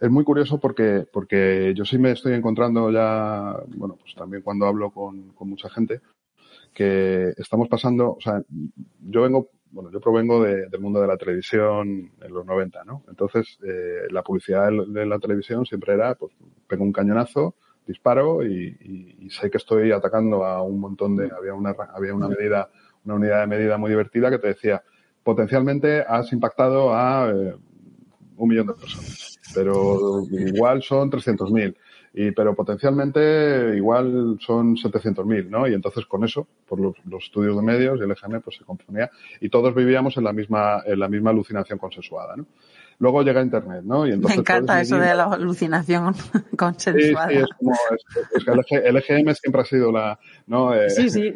Es 0.00 0.10
muy 0.10 0.24
curioso 0.24 0.58
porque, 0.58 1.06
porque 1.10 1.72
yo 1.74 1.84
sí 1.84 1.98
me 1.98 2.10
estoy 2.10 2.34
encontrando 2.34 2.90
ya, 2.90 3.56
bueno, 3.76 3.96
pues 3.96 4.14
también 4.14 4.42
cuando 4.42 4.66
hablo 4.66 4.90
con, 4.90 5.30
con 5.30 5.48
mucha 5.48 5.70
gente, 5.70 6.00
que 6.74 7.32
estamos 7.38 7.68
pasando, 7.68 8.16
o 8.18 8.20
sea, 8.20 8.42
yo 9.00 9.22
vengo, 9.22 9.48
bueno, 9.70 9.90
yo 9.92 10.00
provengo 10.00 10.42
de, 10.42 10.68
del 10.68 10.80
mundo 10.80 11.00
de 11.00 11.06
la 11.06 11.16
televisión 11.16 12.10
en 12.20 12.34
los 12.34 12.44
90, 12.44 12.84
¿no? 12.84 13.04
Entonces, 13.08 13.58
eh, 13.62 14.08
la 14.10 14.22
publicidad 14.22 14.68
de, 14.70 15.06
la 15.06 15.18
televisión 15.20 15.64
siempre 15.64 15.94
era, 15.94 16.16
pues, 16.16 16.34
pego 16.66 16.84
un 16.84 16.92
cañonazo, 16.92 17.54
disparo 17.86 18.44
y, 18.44 19.28
sé 19.30 19.50
que 19.50 19.58
estoy 19.58 19.92
atacando 19.92 20.44
a 20.44 20.62
un 20.62 20.80
montón 20.80 21.16
de, 21.16 21.30
había 21.36 21.54
una, 21.54 21.74
había 21.94 22.14
una 22.14 22.28
medida, 22.28 22.68
una 23.04 23.14
unidad 23.14 23.40
de 23.40 23.46
medida 23.46 23.78
muy 23.78 23.90
divertida 23.90 24.30
que 24.30 24.38
te 24.38 24.48
decía, 24.48 24.82
potencialmente 25.22 26.02
has 26.06 26.32
impactado 26.32 26.94
a 26.94 27.30
eh, 27.30 27.54
un 28.36 28.48
millón 28.48 28.66
de 28.66 28.74
personas, 28.74 29.38
pero 29.54 30.22
igual 30.30 30.82
son 30.82 31.10
300.000 31.10 31.76
y, 32.14 32.30
pero 32.30 32.54
potencialmente 32.54 33.76
igual 33.76 34.38
son 34.40 34.76
700.000, 34.76 35.48
¿no? 35.48 35.66
Y 35.66 35.74
entonces 35.74 36.06
con 36.06 36.24
eso, 36.24 36.46
por 36.66 36.78
los, 36.78 36.94
los, 37.06 37.24
estudios 37.24 37.56
de 37.56 37.62
medios 37.62 37.98
y 37.98 38.04
el 38.04 38.12
EGM, 38.12 38.40
pues 38.40 38.56
se 38.56 38.64
componía 38.64 39.10
y 39.40 39.48
todos 39.48 39.74
vivíamos 39.74 40.16
en 40.16 40.24
la 40.24 40.32
misma, 40.32 40.82
en 40.86 41.00
la 41.00 41.08
misma 41.08 41.30
alucinación 41.30 41.78
consensuada, 41.78 42.36
¿no? 42.36 42.46
Luego 43.00 43.22
llega 43.22 43.42
Internet, 43.42 43.82
¿no? 43.84 44.06
Y 44.06 44.12
entonces 44.12 44.36
Me 44.36 44.40
encanta 44.42 44.80
eso 44.80 44.96
de 44.96 45.14
la 45.14 45.24
alucinación 45.24 46.14
consensuada. 46.56 47.28
Sí, 47.28 47.36
sí, 47.36 47.42
es 47.42 47.48
como, 47.58 47.72
es, 47.72 48.36
es 48.36 48.66
que 48.66 48.76
el, 48.76 48.96
EGM 48.96 49.34
siempre 49.34 49.60
ha 49.62 49.64
sido 49.64 49.90
la, 49.90 50.18
¿no? 50.46 50.72
Eh, 50.72 50.90
sí, 50.90 51.10
sí. 51.10 51.34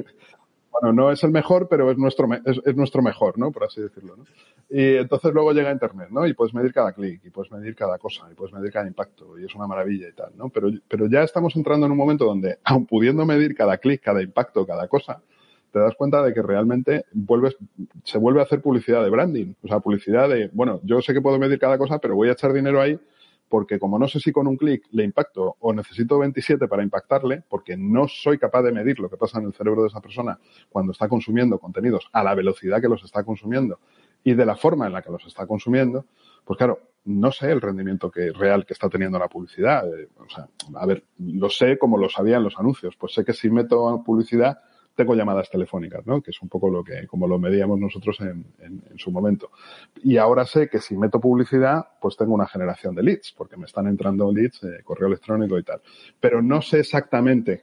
Bueno, 0.71 0.93
no 0.93 1.11
es 1.11 1.25
el 1.25 1.31
mejor, 1.31 1.69
pero 1.69 1.91
es 1.91 1.99
nuestro, 1.99 2.29
es, 2.45 2.61
es 2.65 2.77
nuestro 2.77 3.03
mejor, 3.03 3.39
¿no? 3.39 3.51
Por 3.51 3.65
así 3.65 3.81
decirlo, 3.81 4.17
¿no? 4.17 4.25
Y 4.71 4.97
entonces 4.97 5.33
luego 5.33 5.53
llega 5.53 5.73
Internet, 5.73 6.09
¿no? 6.11 6.27
Y 6.27 6.35
puedes 6.35 6.55
medir 6.55 6.73
cada 6.73 6.93
clic, 6.93 7.21
y 7.25 7.31
puedes 7.31 7.51
medir 7.51 7.75
cada 7.75 7.99
cosa, 7.99 8.29
y 8.31 8.35
puedes 8.35 8.53
medir 8.53 8.71
cada 8.71 8.87
impacto, 8.87 9.39
y 9.39 9.45
es 9.45 9.55
una 9.55 9.67
maravilla 9.67 10.09
y 10.09 10.13
tal, 10.13 10.33
¿no? 10.37 10.51
Pero, 10.51 10.71
pero 10.87 11.07
ya 11.07 11.23
estamos 11.23 11.57
entrando 11.57 11.87
en 11.87 11.93
un 11.93 11.99
momento 11.99 12.25
donde, 12.25 12.59
aun 12.65 12.87
pudiendo 12.87 13.25
medir 13.25 13.55
cada 13.55 13.79
clic, 13.79 14.03
cada 14.03 14.23
impacto, 14.23 14.67
cada 14.67 14.87
cosa, 14.89 15.23
te 15.73 15.79
das 15.79 15.95
cuenta 15.97 16.23
de 16.23 16.33
que 16.33 16.43
realmente 16.43 17.05
vuelves, 17.13 17.57
se 18.05 18.19
vuelve 18.19 18.41
a 18.41 18.45
hacer 18.45 18.61
publicidad 18.61 19.03
de 19.03 19.11
branding. 19.11 19.55
O 19.63 19.69
sea, 19.69 19.81
publicidad 19.81 20.29
de, 20.29 20.49
bueno, 20.53 20.81
yo 20.83 21.01
sé 21.03 21.13
que 21.13 21.21
puedo 21.21 21.39
medir 21.39 21.59
cada 21.59 21.77
cosa, 21.77 21.99
pero 21.99 22.15
voy 22.15 22.29
a 22.29 22.33
echar 22.33 22.53
dinero 22.53 22.81
ahí 22.81 22.99
porque 23.49 23.79
como 23.79 23.99
no 23.99 24.09
sé 24.09 24.21
si 24.21 24.33
con 24.33 24.47
un 24.47 24.57
clic 24.57 24.85
le 24.91 25.05
impacto 25.05 25.57
o 25.61 25.73
necesito 25.73 26.19
27 26.19 26.69
para 26.69 26.83
impactarle, 26.83 27.43
porque 27.49 27.77
no 27.77 28.07
soy 28.09 28.39
capaz 28.39 28.63
de 28.63 28.73
medir 28.73 29.01
lo 29.01 29.09
que 29.09 29.17
pasa 29.17 29.39
en 29.39 29.47
el 29.47 29.55
cerebro 29.55 29.83
de 29.83 29.89
esa 29.89 30.01
persona 30.01 30.39
cuando 30.69 30.93
está 30.93 31.09
consumiendo 31.09 31.59
contenidos 31.59 32.09
a 32.13 32.23
la 32.23 32.35
velocidad 32.35 32.81
que 32.81 32.89
los 32.89 33.03
está 33.05 33.25
consumiendo 33.25 33.81
y 34.25 34.35
de 34.35 34.47
la 34.47 34.57
forma 34.57 34.87
en 34.87 34.93
la 34.93 35.03
que 35.03 35.11
los 35.11 35.25
está 35.27 35.47
consumiendo, 35.47 36.07
pues 36.45 36.59
claro, 36.59 36.81
no 37.05 37.33
sé 37.33 37.51
el 37.51 37.61
rendimiento 37.61 38.11
que 38.11 38.33
real 38.33 38.67
que 38.67 38.75
está 38.75 38.89
teniendo 38.89 39.19
la 39.19 39.29
publicidad. 39.29 39.87
Eh, 39.89 40.09
o 40.19 40.29
sea, 40.29 40.49
a 40.75 40.87
ver, 40.87 41.05
lo 41.19 41.49
sé 41.49 41.79
como 41.79 41.97
lo 41.97 42.09
sabía 42.09 42.37
en 42.37 42.45
los 42.45 42.59
anuncios. 42.59 42.97
Pues 42.97 43.15
sé 43.15 43.25
que 43.25 43.33
si 43.33 43.49
meto 43.51 44.03
publicidad, 44.05 44.59
tengo 44.99 45.15
llamadas 45.15 45.49
telefónicas, 45.49 46.05
¿no? 46.09 46.21
Que 46.21 46.33
es 46.33 46.43
un 46.43 46.49
poco 46.49 46.69
lo 46.69 46.83
que, 46.83 47.07
como 47.07 47.29
lo 47.29 47.39
medíamos 47.39 47.79
nosotros 47.79 48.19
en, 48.21 48.45
en, 48.59 48.99
su 48.99 49.13
momento. 49.13 49.53
Y 50.03 50.17
ahora 50.17 50.45
sé 50.45 50.69
que 50.69 50.81
si 50.81 50.97
meto 50.97 51.21
publicidad, 51.21 51.87
pues 52.01 52.17
tengo 52.17 52.35
una 52.35 52.49
generación 52.49 52.97
de 52.97 53.05
leads, 53.05 53.33
porque 53.39 53.57
me 53.57 53.67
están 53.67 53.87
entrando 53.87 54.33
leads, 54.33 54.65
eh, 54.65 54.83
correo 54.83 55.07
electrónico 55.07 55.57
y 55.57 55.63
tal. 55.63 55.81
Pero 56.19 56.43
no 56.43 56.61
sé 56.63 56.81
exactamente 56.81 57.63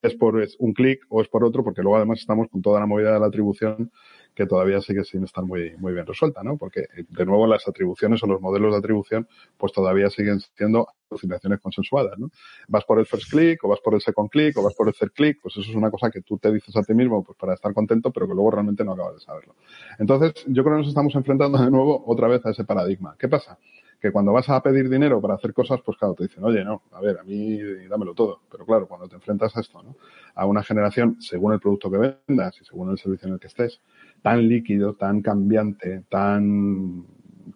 es 0.00 0.14
por 0.14 0.42
un 0.58 0.72
clic 0.72 1.04
o 1.10 1.20
es 1.20 1.28
por 1.28 1.44
otro, 1.44 1.62
porque 1.62 1.82
luego 1.82 1.98
además 1.98 2.20
estamos 2.20 2.48
con 2.48 2.62
toda 2.62 2.80
la 2.80 2.86
movida 2.86 3.12
de 3.12 3.20
la 3.20 3.26
atribución 3.26 3.92
que 4.34 4.46
todavía 4.46 4.80
sigue 4.80 5.04
sin 5.04 5.24
estar 5.24 5.44
muy, 5.44 5.76
muy 5.78 5.92
bien 5.92 6.06
resuelta, 6.06 6.42
¿no? 6.42 6.56
Porque, 6.56 6.86
de 7.08 7.26
nuevo, 7.26 7.46
las 7.46 7.66
atribuciones 7.66 8.22
o 8.22 8.26
los 8.26 8.40
modelos 8.40 8.72
de 8.72 8.78
atribución, 8.78 9.28
pues 9.56 9.72
todavía 9.72 10.10
siguen 10.10 10.40
siendo 10.56 10.86
alucinaciones 11.10 11.60
consensuadas, 11.60 12.18
¿no? 12.18 12.30
Vas 12.68 12.84
por 12.84 12.98
el 12.98 13.06
first 13.06 13.30
click, 13.30 13.64
o 13.64 13.68
vas 13.68 13.80
por 13.80 13.94
el 13.94 14.00
second 14.00 14.30
click, 14.30 14.56
o 14.56 14.62
vas 14.62 14.74
por 14.74 14.88
el 14.88 14.94
third 14.94 15.12
click, 15.12 15.38
pues 15.42 15.56
eso 15.56 15.68
es 15.68 15.76
una 15.76 15.90
cosa 15.90 16.10
que 16.10 16.22
tú 16.22 16.38
te 16.38 16.52
dices 16.52 16.76
a 16.76 16.82
ti 16.82 16.94
mismo, 16.94 17.24
pues 17.24 17.36
para 17.36 17.54
estar 17.54 17.72
contento, 17.74 18.12
pero 18.12 18.28
que 18.28 18.34
luego 18.34 18.50
realmente 18.50 18.84
no 18.84 18.92
acabas 18.92 19.14
de 19.14 19.20
saberlo. 19.20 19.56
Entonces, 19.98 20.44
yo 20.46 20.62
creo 20.62 20.76
que 20.76 20.82
nos 20.82 20.88
estamos 20.88 21.14
enfrentando 21.14 21.58
de 21.58 21.70
nuevo 21.70 22.04
otra 22.06 22.28
vez 22.28 22.44
a 22.46 22.50
ese 22.50 22.64
paradigma. 22.64 23.16
¿Qué 23.18 23.28
pasa? 23.28 23.58
que 24.00 24.12
cuando 24.12 24.32
vas 24.32 24.48
a 24.48 24.62
pedir 24.62 24.88
dinero 24.88 25.20
para 25.20 25.34
hacer 25.34 25.52
cosas, 25.52 25.80
pues 25.84 25.98
claro, 25.98 26.14
te 26.14 26.24
dicen, 26.24 26.44
oye, 26.44 26.64
no, 26.64 26.82
a 26.92 27.00
ver, 27.00 27.18
a 27.18 27.24
mí 27.24 27.58
dámelo 27.88 28.14
todo. 28.14 28.42
Pero 28.50 28.64
claro, 28.64 28.86
cuando 28.86 29.08
te 29.08 29.16
enfrentas 29.16 29.56
a 29.56 29.60
esto, 29.60 29.82
¿no? 29.82 29.96
A 30.34 30.46
una 30.46 30.62
generación, 30.62 31.16
según 31.20 31.52
el 31.52 31.60
producto 31.60 31.90
que 31.90 31.98
vendas 31.98 32.60
y 32.60 32.64
según 32.64 32.90
el 32.90 32.98
servicio 32.98 33.26
en 33.26 33.34
el 33.34 33.40
que 33.40 33.48
estés, 33.48 33.80
tan 34.22 34.48
líquido, 34.48 34.94
tan 34.94 35.22
cambiante, 35.22 36.04
tan 36.08 37.06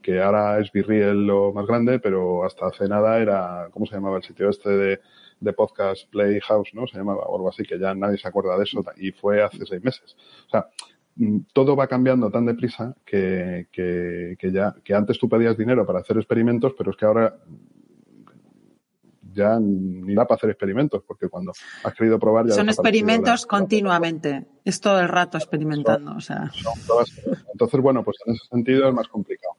que 0.02 0.20
ahora 0.20 0.58
es 0.58 0.72
Virriel 0.72 1.26
lo 1.26 1.52
más 1.52 1.66
grande, 1.66 1.98
pero 1.98 2.44
hasta 2.44 2.66
hace 2.66 2.88
nada 2.88 3.18
era, 3.18 3.68
¿cómo 3.70 3.86
se 3.86 3.94
llamaba 3.94 4.16
el 4.16 4.22
sitio 4.22 4.50
este 4.50 4.70
de, 4.70 5.00
de 5.40 5.52
podcast 5.52 6.10
Playhouse, 6.10 6.74
¿no? 6.74 6.86
Se 6.86 6.98
llamaba 6.98 7.24
o 7.24 7.36
algo 7.36 7.48
así, 7.48 7.62
que 7.62 7.78
ya 7.78 7.94
nadie 7.94 8.18
se 8.18 8.28
acuerda 8.28 8.56
de 8.56 8.64
eso 8.64 8.84
y 8.96 9.12
fue 9.12 9.42
hace 9.42 9.64
seis 9.64 9.82
meses. 9.82 10.16
O 10.46 10.50
sea, 10.50 10.66
mm, 11.16 11.38
todo 11.52 11.76
va 11.76 11.86
cambiando 11.86 12.30
tan 12.30 12.46
deprisa 12.46 12.96
que, 13.04 13.68
que, 13.72 14.36
que 14.38 14.52
ya, 14.52 14.74
que 14.82 14.94
antes 14.94 15.18
tú 15.18 15.28
pedías 15.28 15.56
dinero 15.56 15.86
para 15.86 16.00
hacer 16.00 16.16
experimentos, 16.16 16.74
pero 16.76 16.90
es 16.90 16.96
que 16.96 17.04
ahora 17.04 17.36
ya 19.32 19.58
ni 19.60 20.14
da 20.14 20.26
para 20.26 20.36
hacer 20.36 20.50
experimentos, 20.50 21.02
porque 21.06 21.28
cuando 21.28 21.52
has 21.84 21.94
querido 21.94 22.18
probar 22.18 22.46
ya... 22.46 22.54
Son 22.54 22.68
experimentos 22.68 23.46
continuamente, 23.46 24.46
es 24.64 24.80
todo 24.80 25.00
el 25.00 25.08
rato 25.08 25.38
experimentando, 25.38 26.14
o 26.16 26.20
sea... 26.20 26.50
entonces, 27.52 27.80
bueno, 27.80 28.02
pues 28.02 28.18
en 28.26 28.34
ese 28.34 28.46
sentido 28.46 28.88
es 28.88 28.94
más 28.94 29.08
complicado. 29.08 29.54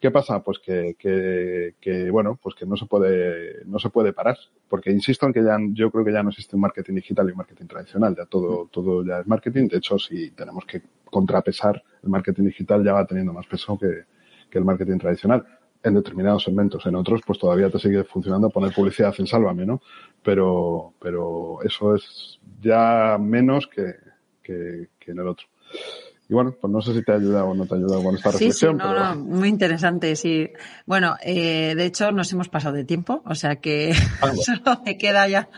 ¿Qué 0.00 0.10
pasa? 0.10 0.42
Pues 0.42 0.58
que, 0.58 0.96
que, 0.98 1.74
que, 1.78 2.10
bueno, 2.10 2.38
pues 2.42 2.54
que 2.54 2.64
no 2.64 2.74
se 2.74 2.86
puede, 2.86 3.62
no 3.66 3.78
se 3.78 3.90
puede 3.90 4.14
parar. 4.14 4.38
Porque 4.66 4.90
insisto 4.90 5.26
en 5.26 5.32
que 5.34 5.44
ya, 5.44 5.58
yo 5.72 5.90
creo 5.90 6.06
que 6.06 6.12
ya 6.12 6.22
no 6.22 6.30
existe 6.30 6.56
un 6.56 6.62
marketing 6.62 6.94
digital 6.94 7.28
y 7.28 7.32
un 7.32 7.36
marketing 7.36 7.66
tradicional. 7.66 8.16
Ya 8.16 8.24
todo, 8.24 8.66
todo 8.72 9.04
ya 9.04 9.20
es 9.20 9.26
marketing. 9.26 9.68
De 9.68 9.76
hecho, 9.76 9.98
si 9.98 10.30
tenemos 10.30 10.64
que 10.64 10.80
contrapesar, 11.04 11.82
el 12.02 12.08
marketing 12.08 12.44
digital 12.44 12.82
ya 12.82 12.94
va 12.94 13.04
teniendo 13.04 13.34
más 13.34 13.46
peso 13.46 13.78
que, 13.78 14.04
que 14.48 14.58
el 14.58 14.64
marketing 14.64 14.96
tradicional 14.96 15.44
en 15.82 15.94
determinados 15.94 16.44
segmentos. 16.44 16.84
En 16.86 16.94
otros, 16.94 17.20
pues 17.26 17.38
todavía 17.38 17.70
te 17.70 17.78
sigue 17.78 18.04
funcionando 18.04 18.50
poner 18.50 18.72
publicidad 18.72 19.14
en 19.18 19.26
Sálvame, 19.26 19.66
¿no? 19.66 19.80
Pero, 20.22 20.94
pero 21.00 21.58
eso 21.62 21.94
es 21.94 22.38
ya 22.60 23.16
menos 23.18 23.66
que, 23.66 23.94
que, 24.42 24.88
en 25.06 25.18
el 25.18 25.26
otro. 25.26 25.46
Y 26.28 26.34
bueno, 26.34 26.54
pues 26.60 26.72
no 26.72 26.80
sé 26.80 26.94
si 26.94 27.02
te 27.02 27.12
ha 27.12 27.16
ayudado 27.16 27.46
o 27.46 27.54
no 27.54 27.66
te 27.66 27.74
ha 27.74 27.76
ayudado 27.78 28.02
con 28.04 28.14
esta 28.14 28.30
reflexión. 28.30 28.78
Sí, 28.78 28.84
no, 28.84 28.94
no, 28.94 29.16
muy 29.16 29.48
interesante, 29.48 30.14
sí. 30.14 30.48
Bueno, 30.86 31.16
eh, 31.24 31.74
de 31.74 31.84
hecho 31.84 32.12
nos 32.12 32.32
hemos 32.32 32.48
pasado 32.48 32.76
de 32.76 32.84
tiempo, 32.84 33.22
o 33.24 33.34
sea 33.34 33.56
que 33.56 33.92
ah, 34.20 34.32
solo 34.36 34.82
me 34.84 34.96
queda 34.96 35.26
ya 35.26 35.48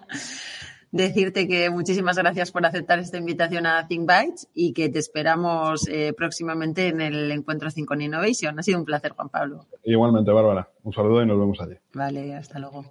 decirte 0.93 1.49
que 1.49 1.71
muchísimas 1.71 2.17
gracias 2.17 2.53
por 2.53 2.65
aceptar 2.65 2.99
esta 2.99 3.17
invitación 3.17 3.67
a 3.67 3.89
Think 3.89 4.07
Bytes 4.07 4.49
y 4.55 4.73
que 4.73 4.91
te 4.91 4.99
esperamos 4.99 5.89
eh, 5.89 6.13
próximamente 6.17 6.89
en 6.89 7.01
el 7.01 7.31
encuentro 7.33 7.71
5 7.71 7.95
Innovation. 7.95 8.59
Ha 8.59 8.63
sido 8.63 8.79
un 8.79 8.85
placer, 8.85 9.13
Juan 9.13 9.31
Pablo. 9.31 9.67
Igualmente, 9.83 10.31
Bárbara. 10.31 10.69
Un 10.85 10.93
saludo 10.93 11.23
y 11.23 11.27
nos 11.27 11.39
vemos 11.39 11.61
allí. 11.61 11.75
Vale, 11.95 12.35
hasta 12.35 12.59
luego. 12.59 12.85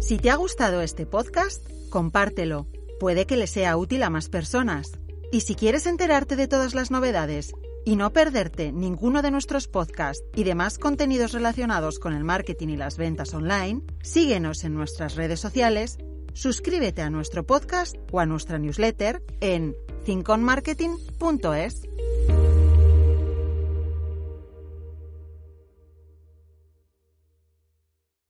Si 0.00 0.18
te 0.18 0.30
ha 0.30 0.36
gustado 0.36 0.80
este 0.80 1.06
podcast, 1.06 1.64
compártelo. 1.90 2.66
Puede 2.98 3.26
que 3.26 3.36
le 3.36 3.46
sea 3.46 3.76
útil 3.76 4.02
a 4.02 4.10
más 4.10 4.28
personas. 4.28 4.98
Y 5.30 5.42
si 5.42 5.54
quieres 5.54 5.86
enterarte 5.86 6.34
de 6.34 6.48
todas 6.48 6.74
las 6.74 6.90
novedades 6.90 7.54
y 7.84 7.96
no 7.96 8.12
perderte 8.12 8.72
ninguno 8.72 9.22
de 9.22 9.30
nuestros 9.30 9.68
podcasts 9.68 10.24
y 10.34 10.44
demás 10.44 10.78
contenidos 10.78 11.32
relacionados 11.32 11.98
con 11.98 12.14
el 12.14 12.24
marketing 12.24 12.68
y 12.68 12.76
las 12.76 12.96
ventas 12.96 13.34
online, 13.34 13.82
síguenos 14.02 14.64
en 14.64 14.74
nuestras 14.74 15.16
redes 15.16 15.40
sociales, 15.40 15.98
suscríbete 16.32 17.02
a 17.02 17.10
nuestro 17.10 17.44
podcast 17.44 17.96
o 18.12 18.20
a 18.20 18.26
nuestra 18.26 18.58
newsletter 18.58 19.22
en 19.40 19.74
thinkonmarketing.es. 20.04 21.89